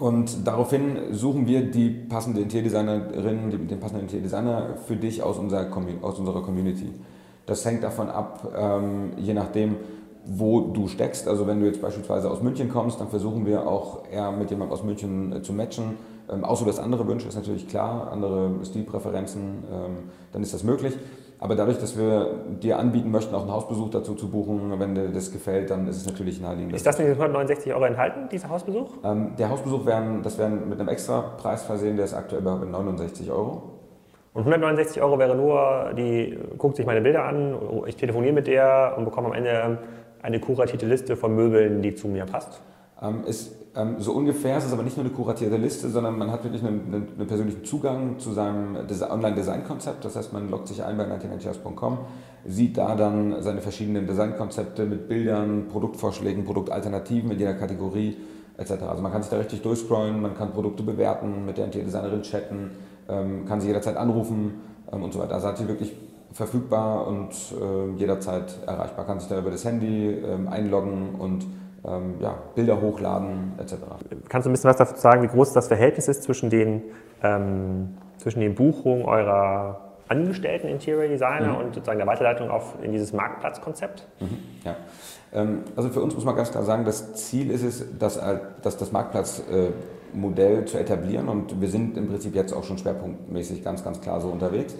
und 0.00 0.44
daraufhin 0.44 1.12
suchen 1.12 1.46
wir 1.46 1.70
die 1.70 1.90
passende 1.90 2.40
Interiordesignerin, 2.40 3.68
den 3.68 3.78
passenden 3.78 4.02
Interiordesigner 4.02 4.78
für 4.84 4.96
dich 4.96 5.22
aus 5.22 5.38
unserer, 5.38 5.68
aus 6.02 6.18
unserer 6.18 6.42
Community. 6.42 6.90
Das 7.46 7.64
hängt 7.64 7.84
davon 7.84 8.08
ab, 8.10 8.52
ähm, 8.56 9.12
je 9.16 9.32
nachdem, 9.32 9.76
wo 10.26 10.60
du 10.60 10.88
steckst. 10.88 11.28
Also 11.28 11.46
wenn 11.46 11.60
du 11.60 11.66
jetzt 11.66 11.80
beispielsweise 11.80 12.30
aus 12.30 12.42
München 12.42 12.68
kommst, 12.68 13.00
dann 13.00 13.08
versuchen 13.08 13.46
wir 13.46 13.66
auch 13.66 14.02
eher 14.10 14.32
mit 14.32 14.50
jemandem 14.50 14.72
aus 14.72 14.82
München 14.82 15.32
äh, 15.32 15.42
zu 15.42 15.52
matchen. 15.52 15.96
Ähm, 16.28 16.44
außer 16.44 16.64
du 16.64 16.70
hast 16.70 16.80
andere 16.80 17.06
Wünsche, 17.06 17.28
ist 17.28 17.36
natürlich 17.36 17.68
klar, 17.68 18.10
andere 18.10 18.50
Stilpräferenzen, 18.64 19.64
ähm, 19.72 19.96
dann 20.32 20.42
ist 20.42 20.52
das 20.52 20.64
möglich. 20.64 20.96
Aber 21.38 21.54
dadurch, 21.54 21.78
dass 21.78 21.98
wir 21.98 22.30
dir 22.62 22.78
anbieten 22.78 23.10
möchten, 23.10 23.34
auch 23.34 23.42
einen 23.42 23.52
Hausbesuch 23.52 23.90
dazu 23.90 24.14
zu 24.14 24.30
buchen, 24.30 24.72
wenn 24.80 24.94
dir 24.94 25.08
das 25.10 25.30
gefällt, 25.30 25.70
dann 25.70 25.86
ist 25.86 25.98
es 25.98 26.06
natürlich 26.06 26.40
naheliegend. 26.40 26.74
Ist 26.74 26.86
das 26.86 26.98
mit 26.98 27.08
den 27.08 27.12
169 27.12 27.74
Euro 27.74 27.84
enthalten, 27.84 28.28
dieser 28.30 28.48
Hausbesuch? 28.48 28.88
Ähm, 29.04 29.36
der 29.38 29.50
Hausbesuch, 29.50 29.84
werden, 29.84 30.22
das 30.22 30.38
werden 30.38 30.68
mit 30.68 30.80
einem 30.80 30.88
extra 30.88 31.20
Preis 31.20 31.62
versehen, 31.62 31.96
der 31.96 32.06
ist 32.06 32.14
aktuell 32.14 32.42
bei 32.42 32.54
69 32.54 33.30
Euro. 33.30 33.75
Und 34.36 34.42
169 34.42 35.00
Euro 35.00 35.18
wäre 35.18 35.34
nur, 35.34 35.94
die 35.96 36.38
guckt 36.58 36.76
sich 36.76 36.84
meine 36.84 37.00
Bilder 37.00 37.24
an, 37.24 37.56
ich 37.86 37.96
telefoniere 37.96 38.34
mit 38.34 38.46
der 38.46 38.92
und 38.98 39.06
bekomme 39.06 39.28
am 39.28 39.32
Ende 39.32 39.78
eine 40.20 40.40
kuratierte 40.40 40.84
Liste 40.84 41.16
von 41.16 41.34
Möbeln, 41.34 41.80
die 41.80 41.94
zu 41.94 42.06
mir 42.06 42.26
passt. 42.26 42.60
Ähm, 43.00 43.24
ist, 43.26 43.54
ähm, 43.74 43.94
so 43.98 44.12
ungefähr 44.12 44.58
ist 44.58 44.66
es 44.66 44.74
aber 44.74 44.82
nicht 44.82 44.98
nur 44.98 45.06
eine 45.06 45.14
kuratierte 45.14 45.56
Liste, 45.56 45.88
sondern 45.88 46.18
man 46.18 46.30
hat 46.30 46.44
wirklich 46.44 46.62
einen, 46.62 46.82
einen, 46.86 47.08
einen 47.16 47.26
persönlichen 47.26 47.64
Zugang 47.64 48.18
zu 48.18 48.32
seinem 48.32 48.76
Online-Design-Konzept. 48.76 50.04
Das 50.04 50.16
heißt, 50.16 50.34
man 50.34 50.50
loggt 50.50 50.68
sich 50.68 50.84
ein 50.84 50.98
bei 50.98 51.06
99 51.06 51.62
sieht 52.44 52.76
da 52.76 52.94
dann 52.94 53.42
seine 53.42 53.62
verschiedenen 53.62 54.06
Designkonzepte 54.06 54.84
mit 54.84 55.08
Bildern, 55.08 55.68
Produktvorschlägen, 55.68 56.44
Produktalternativen 56.44 57.30
in 57.30 57.38
jeder 57.38 57.54
Kategorie 57.54 58.18
etc. 58.58 58.72
Also 58.82 59.02
man 59.02 59.12
kann 59.12 59.22
sich 59.22 59.30
da 59.30 59.38
richtig 59.38 59.62
durchscrollen, 59.62 60.20
man 60.20 60.36
kann 60.36 60.52
Produkte 60.52 60.82
bewerten, 60.82 61.46
mit 61.46 61.56
der 61.56 61.68
Designerin 61.68 62.20
chatten, 62.20 62.70
kann 63.06 63.60
sie 63.60 63.68
jederzeit 63.68 63.96
anrufen 63.96 64.60
ähm, 64.92 65.02
und 65.02 65.12
so 65.12 65.20
weiter. 65.20 65.34
Also 65.34 65.48
hat 65.48 65.58
sie 65.58 65.68
wirklich 65.68 65.96
verfügbar 66.32 67.06
und 67.06 67.30
äh, 67.30 67.98
jederzeit 67.98 68.54
erreichbar. 68.66 69.06
Kann 69.06 69.20
sich 69.20 69.28
da 69.28 69.38
über 69.38 69.50
das 69.50 69.64
Handy 69.64 70.10
ähm, 70.10 70.48
einloggen 70.48 71.14
und 71.18 71.46
ähm, 71.86 72.16
ja, 72.20 72.34
Bilder 72.54 72.80
hochladen 72.80 73.52
etc. 73.58 73.74
Kannst 74.28 74.46
du 74.46 74.50
ein 74.50 74.52
bisschen 74.52 74.70
was 74.70 74.76
dazu 74.76 74.96
sagen, 74.96 75.22
wie 75.22 75.28
groß 75.28 75.52
das 75.52 75.68
Verhältnis 75.68 76.08
ist 76.08 76.24
zwischen 76.24 76.50
den, 76.50 76.82
ähm, 77.22 77.96
zwischen 78.18 78.40
den 78.40 78.54
Buchungen 78.54 79.04
eurer 79.04 79.80
angestellten 80.08 80.68
Interior 80.68 81.08
Designer 81.08 81.54
mhm. 81.54 81.56
und 81.56 81.74
sozusagen 81.74 81.98
der 81.98 82.06
Weiterleitung 82.06 82.50
auf, 82.50 82.74
in 82.82 82.92
dieses 82.92 83.12
Marktplatzkonzept? 83.12 84.06
Mhm, 84.20 84.38
ja. 84.64 84.76
Ähm, 85.32 85.64
also 85.74 85.88
für 85.88 86.00
uns 86.00 86.14
muss 86.14 86.24
man 86.24 86.36
ganz 86.36 86.50
klar 86.50 86.64
sagen, 86.64 86.84
das 86.84 87.14
Ziel 87.14 87.50
ist 87.50 87.62
es, 87.62 87.98
dass, 87.98 88.20
dass 88.62 88.76
das 88.76 88.92
Marktplatz 88.92 89.42
äh, 89.50 89.70
Modell 90.14 90.64
zu 90.64 90.78
etablieren 90.78 91.28
und 91.28 91.60
wir 91.60 91.68
sind 91.68 91.96
im 91.96 92.08
Prinzip 92.08 92.34
jetzt 92.34 92.52
auch 92.52 92.64
schon 92.64 92.78
schwerpunktmäßig 92.78 93.62
ganz, 93.64 93.84
ganz 93.84 94.00
klar 94.00 94.20
so 94.20 94.28
unterwegs. 94.28 94.74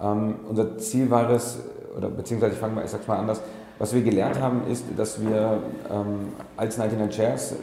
Ähm, 0.00 0.36
unser 0.48 0.78
Ziel 0.78 1.10
war 1.10 1.30
es, 1.30 1.58
oder 1.96 2.08
beziehungsweise 2.08 2.54
ich 2.54 2.58
fange 2.58 2.74
mal, 2.74 2.84
ich 2.84 2.90
sag's 2.90 3.06
mal 3.06 3.18
anders, 3.18 3.40
was 3.78 3.94
wir 3.94 4.02
gelernt 4.02 4.40
haben, 4.40 4.62
ist, 4.70 4.84
dass 4.96 5.20
wir 5.20 5.62
ähm, 5.90 6.28
als 6.56 6.78
99 6.78 7.16
Chairs 7.16 7.54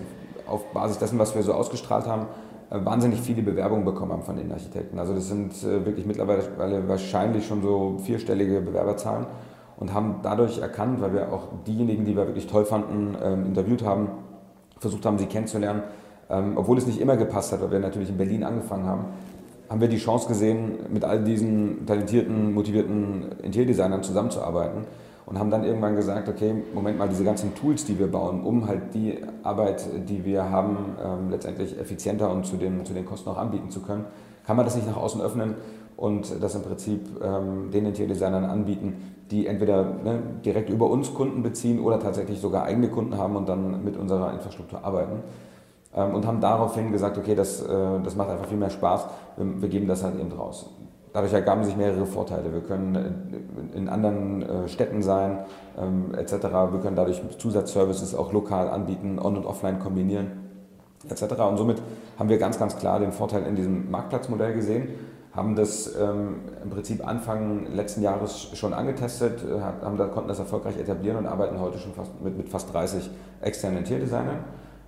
auf 0.46 0.66
Basis 0.74 0.98
dessen, 0.98 1.18
was 1.20 1.36
wir 1.36 1.44
so 1.44 1.54
ausgestrahlt 1.54 2.06
haben, 2.06 2.28
äh, 2.70 2.84
wahnsinnig 2.84 3.22
viele 3.22 3.42
Bewerbungen 3.42 3.86
bekommen 3.86 4.12
haben 4.12 4.24
von 4.24 4.38
den 4.38 4.52
Architekten. 4.52 5.00
Also 5.00 5.14
das 5.14 5.28
sind 5.28 5.52
äh, 5.64 5.86
wirklich 5.86 6.06
mittlerweile 6.06 6.88
wahrscheinlich 6.88 7.48
schon 7.48 7.62
so 7.62 7.98
vierstellige 8.04 8.62
Bewerberzahlen 8.62 9.26
und 9.78 9.94
haben 9.94 10.20
dadurch 10.22 10.60
erkannt, 10.60 11.02
weil 11.02 11.14
wir 11.14 11.34
auch 11.34 11.48
diejenigen, 11.66 12.06
die 12.06 12.16
wir 12.16 12.28
wirklich 12.28 12.48
toll 12.48 12.66
fanden, 12.66 13.18
ähm, 13.24 13.46
interviewt 13.46 13.84
haben, 13.84 14.10
versucht 14.80 15.06
haben, 15.06 15.18
sie 15.18 15.26
kennenzulernen, 15.28 15.84
ähm, 16.32 16.54
obwohl 16.56 16.78
es 16.78 16.88
nicht 16.88 17.02
immer 17.02 17.18
gepasst 17.18 17.52
hat, 17.52 17.62
weil 17.62 17.72
wir 17.72 17.80
natürlich 17.80 18.10
in 18.10 18.18
Berlin 18.18 18.44
angefangen 18.44 18.86
haben, 18.86 19.06
haben 19.70 19.82
wir 19.82 19.88
die 19.88 19.98
Chance 19.98 20.28
gesehen, 20.28 20.80
mit 20.90 21.04
all 21.06 21.24
diesen 21.24 21.86
talentierten, 21.86 22.54
motivierten 22.54 23.26
Interior-Designern 23.42 24.04
zusammenzuarbeiten 24.04 24.86
und 25.26 25.40
haben 25.40 25.50
dann 25.50 25.64
irgendwann 25.64 25.96
gesagt, 25.96 26.28
okay, 26.28 26.54
Moment 26.74 26.98
mal, 26.98 27.08
diese 27.08 27.24
ganzen 27.24 27.56
Tools, 27.56 27.86
die 27.86 27.98
wir 27.98 28.08
bauen, 28.08 28.44
um 28.44 28.68
halt 28.68 28.94
die 28.94 29.20
Arbeit, 29.44 29.86
die 30.10 30.26
wir 30.26 30.50
haben, 30.50 30.96
ähm, 31.02 31.30
letztendlich 31.30 31.80
effizienter 31.80 32.32
und 32.32 32.46
zu 32.46 32.58
den, 32.58 32.86
zu 32.86 32.94
den 32.94 33.06
Kosten 33.06 33.30
auch 33.30 33.38
anbieten 33.38 33.70
zu 33.70 33.82
können, 33.82 34.06
kann 34.46 34.58
man 34.58 34.66
das 34.66 34.76
nicht 34.76 34.88
nach 34.88 34.98
außen 34.98 35.22
öffnen 35.22 35.56
und 35.96 36.42
das 36.42 36.56
im 36.56 36.64
Prinzip 36.64 37.02
ähm, 37.24 37.72
den 37.72 37.86
Interior-Designern 37.86 38.46
anbieten, 38.46 39.16
die 39.32 39.48
entweder 39.48 39.84
ne, 39.84 40.20
direkt 40.44 40.70
über 40.70 40.90
uns 40.90 41.14
Kunden 41.14 41.44
beziehen 41.44 41.80
oder 41.80 42.00
tatsächlich 42.00 42.42
sogar 42.42 42.64
eigene 42.64 42.90
Kunden 42.90 43.18
haben 43.18 43.36
und 43.36 43.48
dann 43.48 43.84
mit 43.86 43.96
unserer 43.96 44.34
Infrastruktur 44.34 44.84
arbeiten. 44.84 45.20
Ähm, 45.94 46.16
und 46.16 46.26
haben 46.26 46.40
daraufhin 46.40 46.92
gesagt, 46.92 47.18
okay, 47.18 47.36
das, 47.36 47.62
äh, 47.62 48.00
das 48.04 48.16
macht 48.16 48.30
einfach 48.30 48.46
viel 48.46 48.58
mehr 48.58 48.70
Spaß, 48.70 49.08
wir, 49.38 49.70
geben 49.70 49.88
das 49.88 50.04
halt 50.04 50.20
eben 50.20 50.32
raus. 50.32 50.70
Dadurch 51.14 51.34
ergaben 51.34 51.64
sich 51.66 51.76
mehrere 51.76 52.06
Vorteile. 52.06 52.54
Wir 52.54 52.62
können 52.62 52.96
äh, 52.96 53.78
in 53.78 53.90
anderen 53.90 54.42
äh, 54.42 54.68
Städten 54.70 55.02
sein, 55.02 55.40
ähm, 55.78 56.16
etc. 56.16 56.44
Wir 56.72 56.80
können 56.82 56.96
dadurch 56.96 57.22
Zusatzservices 57.38 58.16
auch 58.16 58.32
lokal 58.32 58.70
anbieten, 58.70 59.20
on- 59.20 59.36
und 59.36 59.46
offline 59.46 59.80
kombinieren, 59.80 60.32
etc. 61.10 61.24
Und 61.50 61.58
somit 61.58 61.82
haben 62.18 62.30
wir 62.30 62.38
ganz, 62.38 62.58
ganz 62.58 62.78
klar 62.78 63.00
den 63.00 63.12
Vorteil 63.12 63.44
in 63.44 63.56
diesem 63.56 63.92
Marktplatzmodell 63.92 64.54
gesehen, 64.54 64.88
haben 65.34 65.56
das 65.56 65.94
ähm, 65.96 66.42
im 66.64 66.70
Prinzip 66.70 67.06
Anfang 67.06 67.68
letzten 67.74 68.02
Jahres 68.02 68.50
schon 68.54 68.74
angetestet, 68.74 69.46
haben, 69.62 69.98
konnten 70.12 70.28
das 70.28 70.40
erfolgreich 70.40 70.78
etablieren 70.78 71.18
und 71.18 71.26
arbeiten 71.26 71.60
heute 71.60 71.78
schon 71.78 71.94
fast 71.94 72.22
mit, 72.22 72.38
mit 72.38 72.50
fast 72.50 72.74
30 72.74 73.10
externen 73.42 73.80
Interior-Designern. 73.80 74.40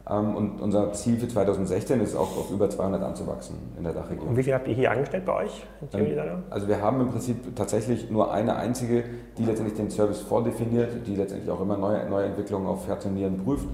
Ähm, 0.10 0.36
und 0.36 0.62
unser 0.62 0.92
Ziel 0.94 1.18
für 1.18 1.28
2016 1.28 2.02
ist 2.02 2.16
auch 2.16 2.38
auf 2.38 2.52
über 2.52 2.70
200 2.70 3.02
anzuwachsen 3.02 3.56
in 3.78 3.84
der 3.84 3.94
Dachregion. 3.94 4.28
Und 4.28 4.38
wie 4.38 4.44
viel 4.44 4.54
habt 4.54 4.68
ihr 4.68 4.74
hier 4.74 4.92
angestellt 4.92 5.26
bei 5.26 5.44
euch? 5.44 5.66
Ähm, 5.94 6.44
also 6.50 6.68
wir 6.68 6.82
haben 6.82 7.00
im 7.00 7.10
Prinzip 7.10 7.56
tatsächlich 7.56 8.12
nur 8.12 8.34
eine 8.34 8.58
einzige, 8.58 9.06
die 9.38 9.46
letztendlich 9.46 9.78
den 9.78 9.89
Service 9.89 10.20
vordefiniert, 10.20 11.08
die 11.08 11.16
letztendlich 11.16 11.50
auch 11.50 11.62
immer 11.62 11.78
neue, 11.78 12.10
neue 12.10 12.26
Entwicklungen 12.26 12.68
auf 12.68 12.86
Herz 12.88 13.06
und 13.06 13.13
Nieren 13.13 13.38
prüft 13.38 13.68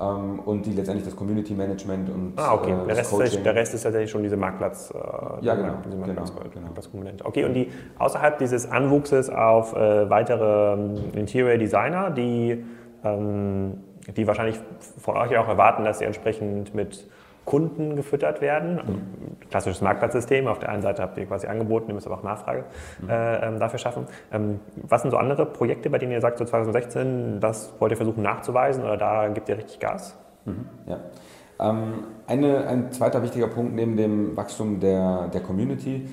ähm, 0.00 0.40
und 0.40 0.66
die 0.66 0.72
letztendlich 0.72 1.04
das 1.04 1.14
Community 1.14 1.54
Management 1.54 2.10
und 2.10 2.32
ah, 2.36 2.54
okay. 2.54 2.72
äh, 2.72 2.86
der, 2.86 2.96
Rest 2.96 3.12
ist, 3.12 3.44
der, 3.44 3.54
Rest 3.54 3.74
ist, 3.74 3.82
tatsächlich 3.82 4.10
schon 4.10 4.22
diese 4.22 4.36
Marktplatz, 4.36 4.92
äh, 4.92 5.44
ja, 5.44 5.54
genau, 5.54 5.74
diese 5.84 5.96
Marktplatz, 5.96 6.32
genau, 6.52 6.62
Marktplatzkomponente. 6.62 7.24
Okay, 7.24 7.44
und 7.44 7.54
die 7.54 7.68
außerhalb 7.98 8.38
dieses 8.38 8.70
Anwuchses 8.70 9.30
auf 9.30 9.74
äh, 9.74 10.10
weitere 10.10 10.76
Interior 11.12 11.56
Designer, 11.56 12.10
die, 12.10 12.64
ähm, 13.04 13.74
die 14.16 14.26
wahrscheinlich 14.26 14.58
von 15.00 15.16
euch 15.16 15.36
auch 15.36 15.48
erwarten, 15.48 15.84
dass 15.84 15.98
sie 15.98 16.04
entsprechend 16.04 16.74
mit 16.74 17.08
Kunden 17.48 17.96
gefüttert 17.96 18.42
werden. 18.42 18.74
Mhm. 18.74 19.48
Klassisches 19.48 19.80
Marktplatzsystem. 19.80 20.46
Auf 20.46 20.58
der 20.58 20.68
einen 20.68 20.82
Seite 20.82 21.02
habt 21.02 21.16
ihr 21.16 21.24
quasi 21.24 21.46
angeboten, 21.46 21.88
ihr 21.88 21.94
müsst 21.94 22.06
aber 22.06 22.18
auch 22.18 22.22
Nachfrage 22.22 22.64
mhm. 23.00 23.08
äh, 23.08 23.46
ähm, 23.46 23.58
dafür 23.58 23.78
schaffen. 23.78 24.04
Ähm, 24.30 24.60
was 24.76 25.00
sind 25.00 25.12
so 25.12 25.16
andere 25.16 25.46
Projekte, 25.46 25.88
bei 25.88 25.96
denen 25.96 26.12
ihr 26.12 26.20
sagt, 26.20 26.36
so 26.36 26.44
2016, 26.44 27.40
das 27.40 27.72
wollt 27.78 27.90
ihr 27.92 27.96
versuchen 27.96 28.22
nachzuweisen 28.22 28.84
oder 28.84 28.98
da 28.98 29.28
gebt 29.28 29.48
ihr 29.48 29.56
richtig 29.56 29.80
Gas? 29.80 30.14
Mhm. 30.44 30.66
Ja. 30.86 30.98
Ähm, 31.60 32.04
eine, 32.26 32.66
ein 32.66 32.92
zweiter 32.92 33.22
wichtiger 33.22 33.48
Punkt 33.48 33.74
neben 33.74 33.96
dem 33.96 34.36
Wachstum 34.36 34.78
der, 34.78 35.28
der 35.28 35.40
Community 35.40 36.06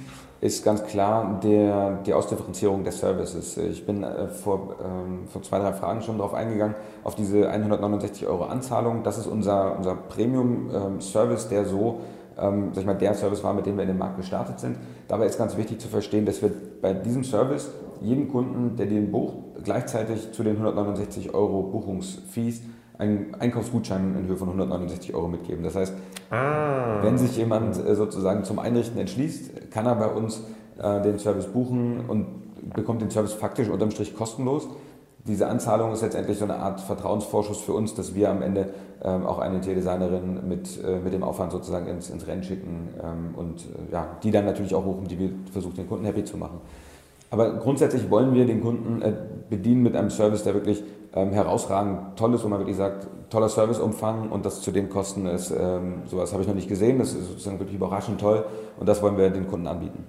ist 0.46 0.64
ganz 0.64 0.84
klar 0.84 1.40
der, 1.44 2.04
die 2.06 2.14
Ausdifferenzierung 2.14 2.84
der 2.84 2.94
Services. 2.94 3.58
Ich 3.58 3.84
bin 3.84 4.04
äh, 4.04 4.28
vor, 4.28 4.76
ähm, 4.84 5.28
vor 5.28 5.42
zwei, 5.42 5.58
drei 5.58 5.74
Fragen 5.74 6.04
schon 6.04 6.20
darauf 6.20 6.36
eingegangen, 6.36 6.76
auf 7.04 7.16
diese 7.16 7.50
169 7.50 8.28
Euro 8.28 8.44
Anzahlung. 8.44 9.02
Das 9.02 9.18
ist 9.18 9.26
unser, 9.26 9.76
unser 9.76 9.96
Premium-Service, 9.96 11.46
ähm, 11.46 11.50
der 11.50 11.66
so, 11.66 12.02
ähm, 12.38 12.70
sag 12.74 12.82
ich 12.82 12.86
mal, 12.86 12.94
der 12.94 13.16
Service 13.16 13.44
war, 13.44 13.56
mit 13.56 13.66
dem 13.66 13.76
wir 13.76 13.82
in 13.82 13.88
den 13.88 13.98
Markt 13.98 14.18
gestartet 14.18 14.60
sind. 14.60 14.78
Dabei 15.08 15.26
ist 15.26 15.40
ganz 15.40 15.58
wichtig 15.58 15.80
zu 15.82 15.88
verstehen, 15.88 16.28
dass 16.28 16.44
wir 16.44 16.52
bei 16.80 16.94
diesem 16.94 17.24
Service 17.24 17.72
jedem 18.02 18.32
Kunden, 18.32 18.76
der 18.76 18.86
den 18.86 19.12
bucht, 19.12 19.38
gleichzeitig 19.64 20.32
zu 20.32 20.44
den 20.44 20.58
169 20.58 21.34
Euro 21.34 21.64
Buchungsfees 21.64 22.62
einen 22.98 23.36
Einkaufsgutschein 23.36 24.16
in 24.18 24.28
Höhe 24.28 24.38
von 24.38 24.48
169 24.48 25.14
Euro 25.14 25.28
mitgeben. 25.28 25.64
Das 25.64 25.76
heißt, 25.76 25.94
ah. 26.32 27.02
wenn 27.02 27.18
sich 27.18 27.38
jemand 27.38 27.78
äh, 27.78 27.96
sozusagen 27.96 28.44
zum 28.44 28.60
Einrichten 28.60 29.00
entschließt, 29.00 29.72
kann 29.72 29.86
er 29.86 29.96
bei 29.96 30.08
uns 30.08 30.44
äh, 30.82 31.02
den 31.02 31.20
Service 31.20 31.48
buchen 31.48 32.06
und 32.08 32.74
bekommt 32.74 33.02
den 33.02 33.10
Service 33.10 33.34
faktisch 33.34 33.70
unterm 33.70 33.92
Strich 33.92 34.16
kostenlos. 34.16 34.68
Diese 35.28 35.48
Anzahlung 35.48 35.92
ist 35.92 36.04
letztendlich 36.04 36.38
so 36.38 36.46
eine 36.46 36.58
Art 36.58 36.80
Vertrauensvorschuss 36.82 37.62
für 37.62 37.74
uns, 37.74 37.96
dass 37.96 38.14
wir 38.14 38.30
am 38.30 38.44
Ende 38.44 38.70
ähm, 39.04 39.26
auch 39.26 39.40
eine 39.40 39.60
Tierdesignerin 39.60 40.48
mit, 40.48 40.84
äh, 40.84 41.00
mit 41.00 41.14
dem 41.14 41.24
Aufwand 41.24 41.52
sozusagen 41.52 41.88
ins, 41.88 42.12
ins 42.12 42.28
Rennen 42.28 42.44
schicken 42.44 42.90
ähm, 43.02 43.36
und 43.36 43.62
äh, 43.62 43.92
ja, 43.92 44.08
die 44.22 44.30
dann 44.30 44.46
natürlich 44.46 44.76
auch 44.76 44.84
buchen, 44.84 45.08
die 45.08 45.18
wir 45.18 45.32
versuchen, 45.52 45.76
den 45.76 45.88
Kunden 45.88 46.06
happy 46.06 46.24
zu 46.24 46.38
machen. 46.38 46.60
Aber 47.32 47.54
grundsätzlich 47.56 48.10
wollen 48.12 48.34
wir 48.36 48.46
den 48.46 48.62
Kunden 48.62 49.02
äh, 49.02 49.14
bedienen 49.50 49.82
mit 49.82 49.96
einem 49.96 50.12
Service, 50.12 50.44
der 50.44 50.54
wirklich 50.54 50.84
ähm, 51.16 51.32
herausragend 51.32 52.18
toll 52.18 52.34
ist, 52.34 52.44
wo 52.44 52.50
man 52.50 52.60
wirklich 52.60 52.78
sagt, 52.78 53.08
toller 53.30 53.50
Serviceumfang 53.50 54.30
und 54.30 54.46
das 54.46 54.62
zu 54.62 54.72
den 54.72 54.90
Kosten 54.90 55.26
ist, 55.26 55.52
ähm, 55.52 56.04
sowas 56.06 56.32
habe 56.34 56.42
ich 56.42 56.48
noch 56.48 56.56
nicht 56.56 56.70
gesehen, 56.70 57.00
das 57.00 57.14
ist 57.14 57.28
sozusagen 57.28 57.60
wirklich 57.60 57.76
überraschend 57.76 58.20
toll 58.20 58.46
und 58.80 58.88
das 58.88 59.02
wollen 59.02 59.18
wir 59.18 59.30
den 59.30 59.48
Kunden 59.48 59.68
anbieten. 59.68 60.04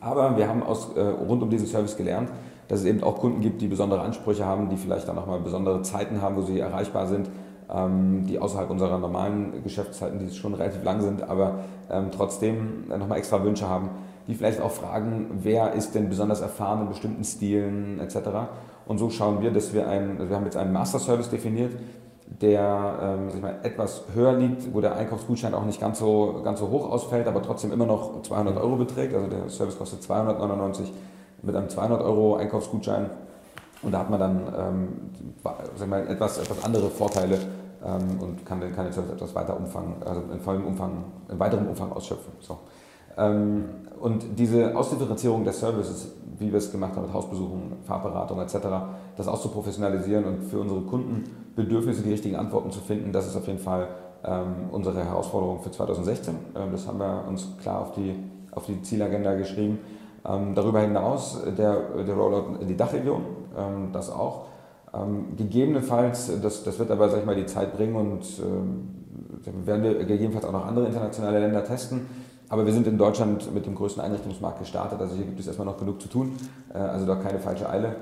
Aber 0.00 0.36
wir 0.36 0.48
haben 0.48 0.62
aus, 0.62 0.90
äh, 0.96 1.00
rund 1.00 1.42
um 1.42 1.50
diesen 1.50 1.66
Service 1.66 1.96
gelernt, 1.96 2.30
dass 2.68 2.80
es 2.80 2.86
eben 2.86 3.02
auch 3.02 3.18
Kunden 3.18 3.40
gibt, 3.40 3.60
die 3.60 3.68
besondere 3.68 4.00
Ansprüche 4.00 4.44
haben, 4.44 4.68
die 4.68 4.76
vielleicht 4.76 5.08
dann 5.08 5.16
nochmal 5.16 5.40
besondere 5.40 5.82
Zeiten 5.82 6.22
haben, 6.22 6.36
wo 6.36 6.42
sie 6.42 6.60
erreichbar 6.60 7.06
sind, 7.06 7.28
ähm, 7.70 8.24
die 8.26 8.38
außerhalb 8.38 8.70
unserer 8.70 8.98
normalen 8.98 9.62
Geschäftszeiten, 9.62 10.18
die 10.18 10.34
schon 10.34 10.54
relativ 10.54 10.84
lang 10.84 11.00
sind, 11.00 11.22
aber 11.22 11.60
ähm, 11.90 12.10
trotzdem 12.14 12.88
nochmal 12.88 13.18
extra 13.18 13.42
Wünsche 13.42 13.68
haben, 13.68 13.90
die 14.26 14.34
vielleicht 14.34 14.60
auch 14.60 14.70
fragen, 14.70 15.40
wer 15.42 15.72
ist 15.72 15.94
denn 15.94 16.08
besonders 16.08 16.40
erfahren 16.40 16.82
in 16.82 16.88
bestimmten 16.88 17.24
Stilen 17.24 17.98
etc. 17.98 18.16
Und 18.88 18.96
so 18.96 19.10
schauen 19.10 19.42
wir, 19.42 19.50
dass 19.50 19.74
wir 19.74 19.86
einen, 19.86 20.12
also 20.12 20.30
wir 20.30 20.36
haben 20.36 20.44
jetzt 20.46 20.56
einen 20.56 20.72
Master 20.72 20.98
Service 20.98 21.28
definiert, 21.28 21.72
der 22.40 22.98
ähm, 23.02 23.40
mal, 23.40 23.58
etwas 23.62 24.04
höher 24.14 24.32
liegt, 24.32 24.72
wo 24.72 24.80
der 24.80 24.96
Einkaufsgutschein 24.96 25.52
auch 25.52 25.66
nicht 25.66 25.78
ganz 25.78 25.98
so, 25.98 26.40
ganz 26.42 26.58
so 26.58 26.70
hoch 26.70 26.90
ausfällt, 26.90 27.26
aber 27.26 27.42
trotzdem 27.42 27.70
immer 27.70 27.84
noch 27.84 28.22
200 28.22 28.56
Euro 28.56 28.76
beträgt. 28.76 29.14
Also 29.14 29.28
der 29.28 29.50
Service 29.50 29.76
kostet 29.78 30.02
299 30.02 30.90
mit 31.42 31.54
einem 31.54 31.68
200 31.68 32.00
Euro 32.00 32.36
Einkaufsgutschein. 32.36 33.10
Und 33.82 33.92
da 33.92 33.98
hat 33.98 34.10
man 34.10 34.20
dann 34.20 34.40
ähm, 34.58 35.86
mal, 35.86 36.08
etwas, 36.08 36.38
etwas 36.38 36.64
andere 36.64 36.88
Vorteile 36.88 37.38
ähm, 37.84 38.18
und 38.20 38.46
kann 38.46 38.60
den, 38.60 38.74
kann 38.74 38.86
den 38.86 38.94
Service 38.94 39.12
etwas 39.12 39.34
weiter 39.34 39.54
Umfang, 39.54 39.96
also 40.04 40.22
in 40.32 40.40
vollem 40.40 40.66
Umfang, 40.66 41.04
in 41.28 41.38
weiterem 41.38 41.68
Umfang 41.68 41.92
ausschöpfen. 41.92 42.32
So. 42.40 42.58
Ähm, 43.18 43.64
und 44.00 44.38
diese 44.38 44.76
Ausdifferenzierung 44.76 45.42
der 45.42 45.52
Services, 45.52 46.12
wie 46.38 46.52
wir 46.52 46.58
es 46.58 46.70
gemacht 46.70 46.94
haben 46.94 47.02
mit 47.02 47.12
Hausbesuchen, 47.12 47.72
Fahrberatung 47.82 48.40
etc., 48.40 48.58
das 49.16 49.26
auszuprofessionalisieren 49.26 50.24
und 50.24 50.44
für 50.44 50.60
unsere 50.60 50.82
Kundenbedürfnisse 50.82 52.02
die 52.02 52.12
richtigen 52.12 52.36
Antworten 52.36 52.70
zu 52.70 52.78
finden, 52.80 53.12
das 53.12 53.26
ist 53.26 53.36
auf 53.36 53.46
jeden 53.48 53.58
Fall 53.58 53.88
ähm, 54.24 54.70
unsere 54.70 55.04
Herausforderung 55.04 55.60
für 55.60 55.72
2016. 55.72 56.34
Ähm, 56.54 56.68
das 56.70 56.86
haben 56.86 57.00
wir 57.00 57.24
uns 57.26 57.56
klar 57.60 57.80
auf 57.80 57.92
die, 57.92 58.14
auf 58.52 58.66
die 58.66 58.80
Zielagenda 58.82 59.34
geschrieben. 59.34 59.78
Darüber 60.54 60.80
hinaus 60.80 61.38
der, 61.56 62.02
der 62.04 62.14
Rollout 62.14 62.60
in 62.60 62.66
die 62.68 62.76
Dachregion, 62.76 63.22
das 63.92 64.10
auch. 64.10 64.46
Gegebenenfalls, 65.36 66.42
das, 66.42 66.64
das 66.64 66.78
wird 66.78 66.90
aber 66.90 67.08
sag 67.08 67.20
ich 67.20 67.24
mal, 67.24 67.36
die 67.36 67.46
Zeit 67.46 67.74
bringen 67.74 67.94
und 67.94 68.26
werden 69.64 69.82
wir 69.84 69.94
gegebenenfalls 69.94 70.44
auch 70.44 70.52
noch 70.52 70.66
andere 70.66 70.86
internationale 70.86 71.38
Länder 71.38 71.64
testen 71.64 72.08
aber 72.48 72.66
wir 72.66 72.72
sind 72.72 72.86
in 72.86 72.98
Deutschland 72.98 73.52
mit 73.54 73.66
dem 73.66 73.74
größten 73.74 74.02
Einrichtungsmarkt 74.02 74.60
gestartet, 74.60 75.00
also 75.00 75.14
hier 75.14 75.24
gibt 75.24 75.38
es 75.38 75.46
erstmal 75.46 75.66
noch 75.66 75.78
genug 75.78 76.00
zu 76.00 76.08
tun, 76.08 76.36
äh, 76.72 76.78
also 76.78 77.06
da 77.06 77.16
keine 77.16 77.38
falsche 77.38 77.68
Eile. 77.68 77.96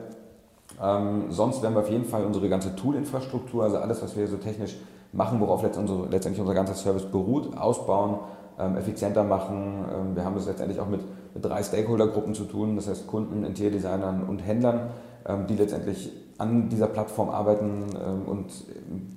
Ähm, 0.83 1.27
sonst 1.31 1.63
werden 1.63 1.75
wir 1.75 1.81
auf 1.81 1.91
jeden 1.91 2.05
Fall 2.05 2.25
unsere 2.25 2.49
ganze 2.49 2.75
Tool-Infrastruktur, 2.77 3.65
also 3.65 3.79
alles, 3.79 4.03
was 4.03 4.17
wir 4.17 4.27
so 4.29 4.37
technisch 4.37 4.77
machen, 5.13 5.41
worauf 5.41 5.63
letztendlich 5.63 6.41
unser 6.41 6.55
ganzer 6.55 6.75
Service 6.75 7.05
beruht, 7.05 7.57
ausbauen, 7.57 8.19
ähm, 8.59 8.77
effizienter 8.77 9.25
machen. 9.25 9.85
Ähm, 9.93 10.17
wir 10.17 10.25
haben 10.25 10.35
das 10.35 10.47
letztendlich 10.47 10.81
auch 10.81 10.89
mit, 10.89 11.01
mit 11.35 11.45
drei 11.45 11.63
Stakeholder-Gruppen 11.63 12.35
zu 12.35 12.45
tun, 12.45 12.77
das 12.77 12.89
heißt 12.89 13.07
Kunden, 13.07 13.45
Interior-Designern 13.45 14.25
und 14.25 14.41
Händlern, 14.41 14.91
ähm, 15.27 15.47
die 15.47 15.57
letztendlich 15.57 16.13
an 16.39 16.69
dieser 16.69 16.87
Plattform 16.87 17.31
arbeiten 17.31 17.87
ähm, 17.95 18.23
und 18.27 18.47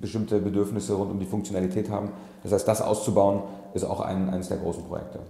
bestimmte 0.00 0.40
Bedürfnisse 0.40 0.94
rund 0.94 1.10
um 1.10 1.18
die 1.18 1.26
Funktionalität 1.26 1.90
haben. 1.90 2.10
Das 2.42 2.52
heißt, 2.52 2.66
das 2.66 2.80
auszubauen 2.80 3.42
ist 3.74 3.84
auch 3.84 4.00
ein, 4.00 4.30
eines 4.30 4.48
der 4.48 4.58
großen 4.58 4.84
Projekte. 4.84 5.20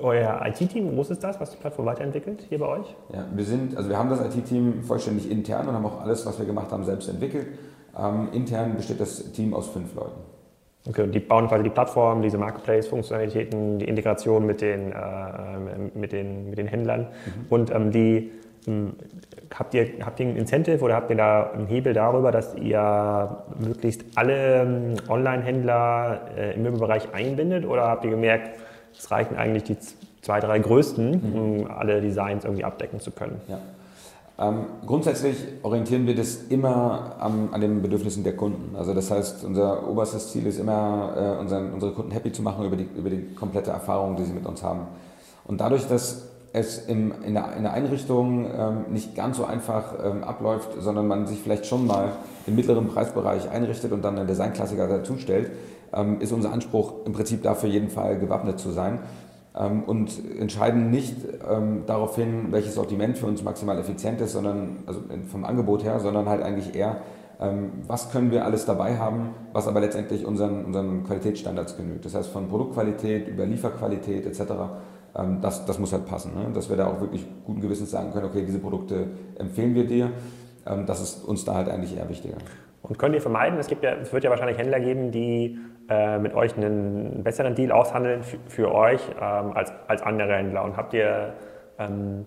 Euer 0.00 0.40
IT-Team, 0.44 0.96
wo 0.96 1.02
ist 1.02 1.22
das, 1.22 1.40
was 1.40 1.52
die 1.52 1.58
Plattform 1.58 1.86
weiterentwickelt 1.86 2.44
hier 2.48 2.58
bei 2.58 2.66
euch? 2.66 2.86
Ja, 3.12 3.24
wir 3.32 3.44
sind, 3.44 3.76
also 3.76 3.88
wir 3.88 3.96
haben 3.96 4.10
das 4.10 4.20
IT-Team 4.20 4.82
vollständig 4.82 5.30
intern 5.30 5.68
und 5.68 5.74
haben 5.74 5.86
auch 5.86 6.00
alles, 6.00 6.26
was 6.26 6.38
wir 6.38 6.46
gemacht 6.46 6.72
haben, 6.72 6.84
selbst 6.84 7.08
entwickelt. 7.08 7.46
Ähm, 7.96 8.28
intern 8.32 8.74
besteht 8.76 9.00
das 9.00 9.30
Team 9.32 9.54
aus 9.54 9.68
fünf 9.68 9.94
Leuten. 9.94 10.20
Okay, 10.88 11.02
und 11.02 11.12
die 11.12 11.20
bauen 11.20 11.48
quasi 11.48 11.64
die 11.64 11.70
Plattform, 11.70 12.22
diese 12.22 12.38
Marketplace-Funktionalitäten, 12.38 13.78
die 13.78 13.86
Integration 13.86 14.44
mit 14.44 14.60
den, 14.60 14.92
äh, 14.92 15.88
mit 15.94 16.12
den, 16.12 16.50
mit 16.50 16.58
den 16.58 16.66
Händlern 16.66 17.02
mhm. 17.02 17.46
und 17.50 17.70
ähm, 17.70 17.90
die 17.90 18.32
habt 19.54 19.74
ihr, 19.74 19.88
habt 20.04 20.20
ihr 20.20 20.26
ein 20.26 20.36
Incentive 20.36 20.82
oder 20.84 20.94
habt 20.94 21.10
ihr 21.10 21.16
da 21.16 21.50
einen 21.50 21.66
Hebel 21.66 21.92
darüber, 21.92 22.32
dass 22.32 22.54
ihr 22.56 23.44
möglichst 23.58 24.04
alle 24.14 24.62
ähm, 24.62 24.94
Online-Händler 25.08 26.20
äh, 26.36 26.54
im 26.54 26.62
Möbelbereich 26.62 27.14
einbindet 27.14 27.64
oder 27.64 27.86
habt 27.86 28.04
ihr 28.04 28.10
gemerkt, 28.10 28.58
es 28.98 29.10
reichen 29.10 29.36
eigentlich 29.36 29.64
die 29.64 29.76
zwei, 30.22 30.40
drei 30.40 30.58
größten, 30.58 31.10
mhm. 31.10 31.40
um 31.40 31.70
alle 31.70 32.00
Designs 32.00 32.44
irgendwie 32.44 32.64
abdecken 32.64 33.00
zu 33.00 33.10
können? 33.12 33.40
Ja. 33.46 33.58
Ähm, 34.38 34.66
grundsätzlich 34.84 35.36
orientieren 35.62 36.06
wir 36.06 36.14
das 36.14 36.42
immer 36.50 37.16
am, 37.18 37.48
an 37.52 37.60
den 37.60 37.80
Bedürfnissen 37.80 38.22
der 38.22 38.36
Kunden. 38.36 38.76
Also 38.76 38.92
das 38.92 39.10
heißt, 39.10 39.44
unser 39.44 39.88
oberstes 39.88 40.30
Ziel 40.32 40.46
ist 40.46 40.58
immer, 40.58 41.14
äh, 41.16 41.40
unseren, 41.40 41.72
unsere 41.72 41.92
Kunden 41.92 42.10
happy 42.10 42.32
zu 42.32 42.42
machen 42.42 42.66
über 42.66 42.76
die, 42.76 42.86
über 42.96 43.08
die 43.08 43.34
komplette 43.34 43.70
Erfahrung, 43.70 44.16
die 44.16 44.24
sie 44.24 44.34
mit 44.34 44.44
uns 44.44 44.62
haben. 44.62 44.88
Und 45.46 45.60
dadurch, 45.60 45.88
dass 45.88 46.28
es 46.56 46.78
in, 46.78 47.12
in, 47.22 47.34
der, 47.34 47.54
in 47.54 47.64
der 47.64 47.74
Einrichtung 47.74 48.46
ähm, 48.46 48.84
nicht 48.90 49.14
ganz 49.14 49.36
so 49.36 49.44
einfach 49.44 49.94
ähm, 50.02 50.24
abläuft, 50.24 50.70
sondern 50.80 51.06
man 51.06 51.26
sich 51.26 51.38
vielleicht 51.38 51.66
schon 51.66 51.86
mal 51.86 52.12
im 52.46 52.56
mittleren 52.56 52.88
Preisbereich 52.88 53.50
einrichtet 53.50 53.92
und 53.92 54.02
dann 54.02 54.18
einen 54.18 54.26
Designklassiker 54.26 54.88
dazustellt, 54.88 55.50
ähm, 55.92 56.20
ist 56.20 56.32
unser 56.32 56.52
Anspruch 56.52 57.04
im 57.04 57.12
Prinzip 57.12 57.42
dafür 57.42 57.68
jeden 57.68 57.90
Fall 57.90 58.18
gewappnet 58.18 58.58
zu 58.58 58.70
sein 58.70 59.00
ähm, 59.54 59.82
und 59.82 60.10
entscheiden 60.38 60.90
nicht 60.90 61.16
ähm, 61.48 61.82
darauf 61.86 62.16
hin, 62.16 62.46
welches 62.52 62.74
Sortiment 62.74 63.18
für 63.18 63.26
uns 63.26 63.42
maximal 63.42 63.78
effizient 63.78 64.22
ist, 64.22 64.32
sondern 64.32 64.78
also 64.86 65.00
vom 65.30 65.44
Angebot 65.44 65.84
her, 65.84 66.00
sondern 66.00 66.26
halt 66.26 66.42
eigentlich 66.42 66.74
eher, 66.74 67.02
ähm, 67.38 67.72
was 67.86 68.10
können 68.10 68.30
wir 68.30 68.46
alles 68.46 68.64
dabei 68.64 68.96
haben, 68.96 69.34
was 69.52 69.68
aber 69.68 69.80
letztendlich 69.80 70.24
unseren, 70.24 70.64
unseren 70.64 71.04
Qualitätsstandards 71.04 71.76
genügt. 71.76 72.06
Das 72.06 72.14
heißt 72.14 72.30
von 72.30 72.48
Produktqualität 72.48 73.28
über 73.28 73.44
Lieferqualität 73.44 74.24
etc 74.24 74.54
das, 75.40 75.64
das 75.64 75.78
muss 75.78 75.92
halt 75.92 76.06
passen. 76.06 76.32
Ne? 76.34 76.52
Dass 76.52 76.68
wir 76.68 76.76
da 76.76 76.86
auch 76.88 77.00
wirklich 77.00 77.26
guten 77.44 77.60
Gewissens 77.60 77.90
sagen 77.90 78.12
können, 78.12 78.26
okay, 78.26 78.44
diese 78.46 78.58
Produkte 78.58 79.06
empfehlen 79.38 79.74
wir 79.74 79.86
dir. 79.86 80.10
Ähm, 80.66 80.86
das 80.86 81.00
ist 81.00 81.24
uns 81.24 81.44
da 81.44 81.54
halt 81.54 81.68
eigentlich 81.68 81.96
eher 81.96 82.08
wichtiger. 82.08 82.36
Und 82.82 82.98
könnt 82.98 83.14
ihr 83.14 83.20
vermeiden, 83.20 83.58
es, 83.58 83.66
gibt 83.66 83.82
ja, 83.82 83.94
es 83.94 84.12
wird 84.12 84.24
ja 84.24 84.30
wahrscheinlich 84.30 84.58
Händler 84.58 84.78
geben, 84.78 85.10
die 85.10 85.58
äh, 85.88 86.18
mit 86.18 86.34
euch 86.34 86.56
einen 86.56 87.22
besseren 87.24 87.54
Deal 87.54 87.72
aushandeln 87.72 88.22
für, 88.22 88.38
für 88.46 88.74
euch 88.74 89.00
ähm, 89.20 89.52
als, 89.52 89.72
als 89.88 90.02
andere 90.02 90.34
Händler. 90.34 90.64
Und 90.64 90.76
habt 90.76 90.94
ihr, 90.94 91.32
ähm, 91.78 92.26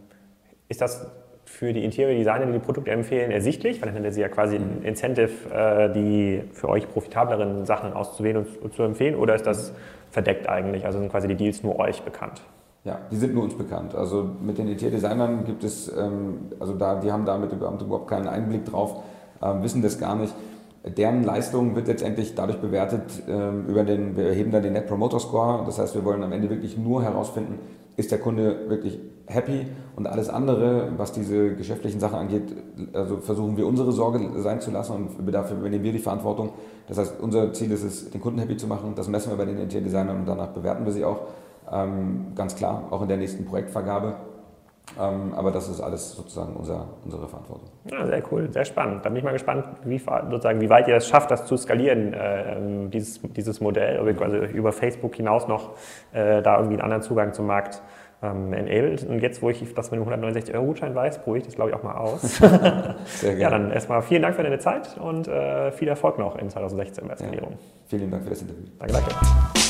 ist 0.68 0.82
das 0.82 1.12
für 1.46 1.74
die 1.74 1.84
Interior 1.84 2.16
Designer, 2.16 2.46
die 2.46 2.54
die 2.54 2.60
Produkte 2.60 2.92
empfehlen, 2.92 3.32
ersichtlich, 3.32 3.82
weil 3.82 3.88
dann 3.88 4.02
hätte 4.02 4.14
sie 4.14 4.22
ja 4.22 4.30
quasi 4.30 4.56
ein 4.56 4.84
Incentive, 4.84 5.32
äh, 5.54 5.92
die 5.92 6.44
für 6.54 6.70
euch 6.70 6.88
profitableren 6.88 7.66
Sachen 7.66 7.94
auszuwählen 7.94 8.38
und, 8.38 8.62
und 8.62 8.74
zu 8.74 8.84
empfehlen, 8.84 9.16
oder 9.16 9.36
ist 9.36 9.48
das 9.48 9.74
verdeckt 10.12 10.48
eigentlich? 10.48 10.86
Also 10.86 11.00
sind 11.00 11.10
quasi 11.10 11.28
die 11.28 11.36
Deals 11.36 11.64
nur 11.64 11.80
euch 11.80 12.04
bekannt? 12.04 12.42
Ja, 12.86 13.00
die 13.12 13.18
sind 13.18 13.34
nur 13.34 13.44
uns 13.44 13.56
bekannt. 13.56 13.94
Also 13.94 14.30
mit 14.42 14.58
den 14.58 14.68
ET-Designern 14.70 15.44
gibt 15.46 15.64
es, 15.64 15.92
ähm, 15.96 16.52
also 16.60 16.74
da, 16.74 16.96
die 16.96 17.12
haben 17.12 17.26
damit 17.26 17.52
überhaupt 17.52 18.08
keinen 18.08 18.28
Einblick 18.28 18.66
drauf, 18.66 19.04
ähm, 19.42 19.64
wissen 19.64 19.82
das 19.82 20.00
gar 20.00 20.16
nicht. 20.16 20.34
Deren 20.98 21.24
Leistung 21.24 21.76
wird 21.76 21.88
letztendlich 21.88 22.36
dadurch 22.36 22.60
bewertet, 22.60 23.04
ähm, 23.28 23.66
über 23.68 23.84
den, 23.84 24.16
wir 24.16 24.28
erheben 24.28 24.52
dann 24.52 24.64
den 24.64 24.74
Net 24.74 24.88
Promoter 24.88 25.20
Score. 25.20 25.64
Das 25.66 25.78
heißt, 25.78 25.94
wir 25.94 26.06
wollen 26.06 26.24
am 26.24 26.32
Ende 26.32 26.50
wirklich 26.50 26.78
nur 26.78 27.04
herausfinden, 27.04 27.60
ist 27.98 28.12
der 28.12 28.20
Kunde 28.20 28.70
wirklich 28.70 28.98
happy 29.26 29.68
und 29.98 30.08
alles 30.08 30.30
andere, 30.30 30.94
was 30.96 31.12
diese 31.12 31.56
geschäftlichen 31.56 32.00
Sachen 32.00 32.18
angeht, 32.18 32.56
also 32.94 33.18
versuchen 33.18 33.58
wir 33.58 33.68
unsere 33.68 33.92
Sorge 33.92 34.22
sein 34.38 34.62
zu 34.62 34.72
lassen 34.72 35.10
und 35.18 35.32
dafür 35.34 35.58
übernehmen 35.58 35.84
wir 35.84 35.92
die 35.92 36.00
Verantwortung. 36.00 36.52
Das 36.88 36.98
heißt, 36.98 37.20
unser 37.22 37.54
Ziel 37.54 37.72
ist 37.72 37.84
es, 37.84 38.10
den 38.10 38.22
Kunden 38.22 38.40
happy 38.40 38.56
zu 38.56 38.66
machen. 38.66 38.94
Das 38.96 39.08
messen 39.10 39.32
wir 39.32 39.38
bei 39.38 39.46
den 39.46 39.60
Interior-Designern 39.60 40.18
und 40.18 40.26
danach 40.26 40.48
bewerten 40.48 40.86
wir 40.86 40.94
sie 40.94 41.04
auch. 41.04 41.20
Ähm, 41.72 42.34
ganz 42.36 42.56
klar, 42.56 42.84
auch 42.92 43.02
in 43.02 43.08
der 43.08 43.18
nächsten 43.18 43.46
Projektvergabe. 43.46 44.16
Ähm, 45.00 45.34
aber 45.36 45.52
das 45.52 45.70
ist 45.70 45.82
alles 45.82 46.14
sozusagen 46.14 46.56
unser, 46.56 46.88
unsere 47.04 47.28
Verantwortung. 47.28 47.70
Ja, 47.92 48.06
sehr 48.08 48.24
cool, 48.32 48.52
sehr 48.52 48.66
spannend. 48.66 49.06
Da 49.06 49.10
bin 49.10 49.18
ich 49.18 49.24
mal 49.24 49.34
gespannt, 49.34 49.66
wie, 49.84 50.00
sozusagen, 50.00 50.62
wie 50.62 50.70
weit 50.70 50.88
ihr 50.88 50.96
es 50.96 51.08
schafft, 51.08 51.30
das 51.32 51.46
zu 51.46 51.58
skalieren, 51.58 52.14
äh, 52.14 52.58
ähm, 52.58 52.90
dieses, 52.90 53.22
dieses 53.22 53.62
Modell, 53.62 54.14
quasi 54.16 54.38
über 54.38 54.72
Facebook 54.72 55.16
hinaus 55.16 55.48
noch 55.48 55.72
äh, 56.12 56.42
da 56.42 56.58
irgendwie 56.58 56.76
einen 56.76 56.82
anderen 56.82 57.04
Zugang 57.04 57.34
zum 57.34 57.46
Markt 57.46 57.82
ähm, 58.22 58.52
enabled. 58.54 59.08
Und 59.08 59.22
jetzt, 59.22 59.42
wo 59.42 59.50
ich 59.50 59.74
das 59.74 59.92
mit 59.92 60.00
dem 60.00 60.08
169-Euro-Gutschein 60.08 60.96
weiß, 60.96 61.20
probiere 61.20 61.40
ich 61.40 61.46
das, 61.46 61.56
glaube 61.56 61.72
ich, 61.72 61.76
auch 61.76 61.84
mal 61.84 61.96
aus. 61.96 62.22
Sehr 62.38 63.36
gerne. 63.36 63.40
Ja, 63.40 63.50
dann 63.50 63.72
erstmal 63.72 64.02
vielen 64.02 64.22
Dank 64.22 64.36
für 64.36 64.44
deine 64.44 64.60
Zeit 64.60 64.98
und 64.98 65.28
äh, 65.28 65.72
viel 65.72 65.88
Erfolg 65.88 66.18
noch 66.18 66.38
in 66.38 66.50
2016 66.50 67.08
bei 67.08 67.16
Skalierung. 67.16 67.52
Ja. 67.52 67.58
Vielen 67.88 68.12
Dank 68.12 68.24
für 68.24 68.30
das 68.32 68.42
Interview. 68.42 68.66
Danke, 68.80 68.94
danke. 68.94 69.69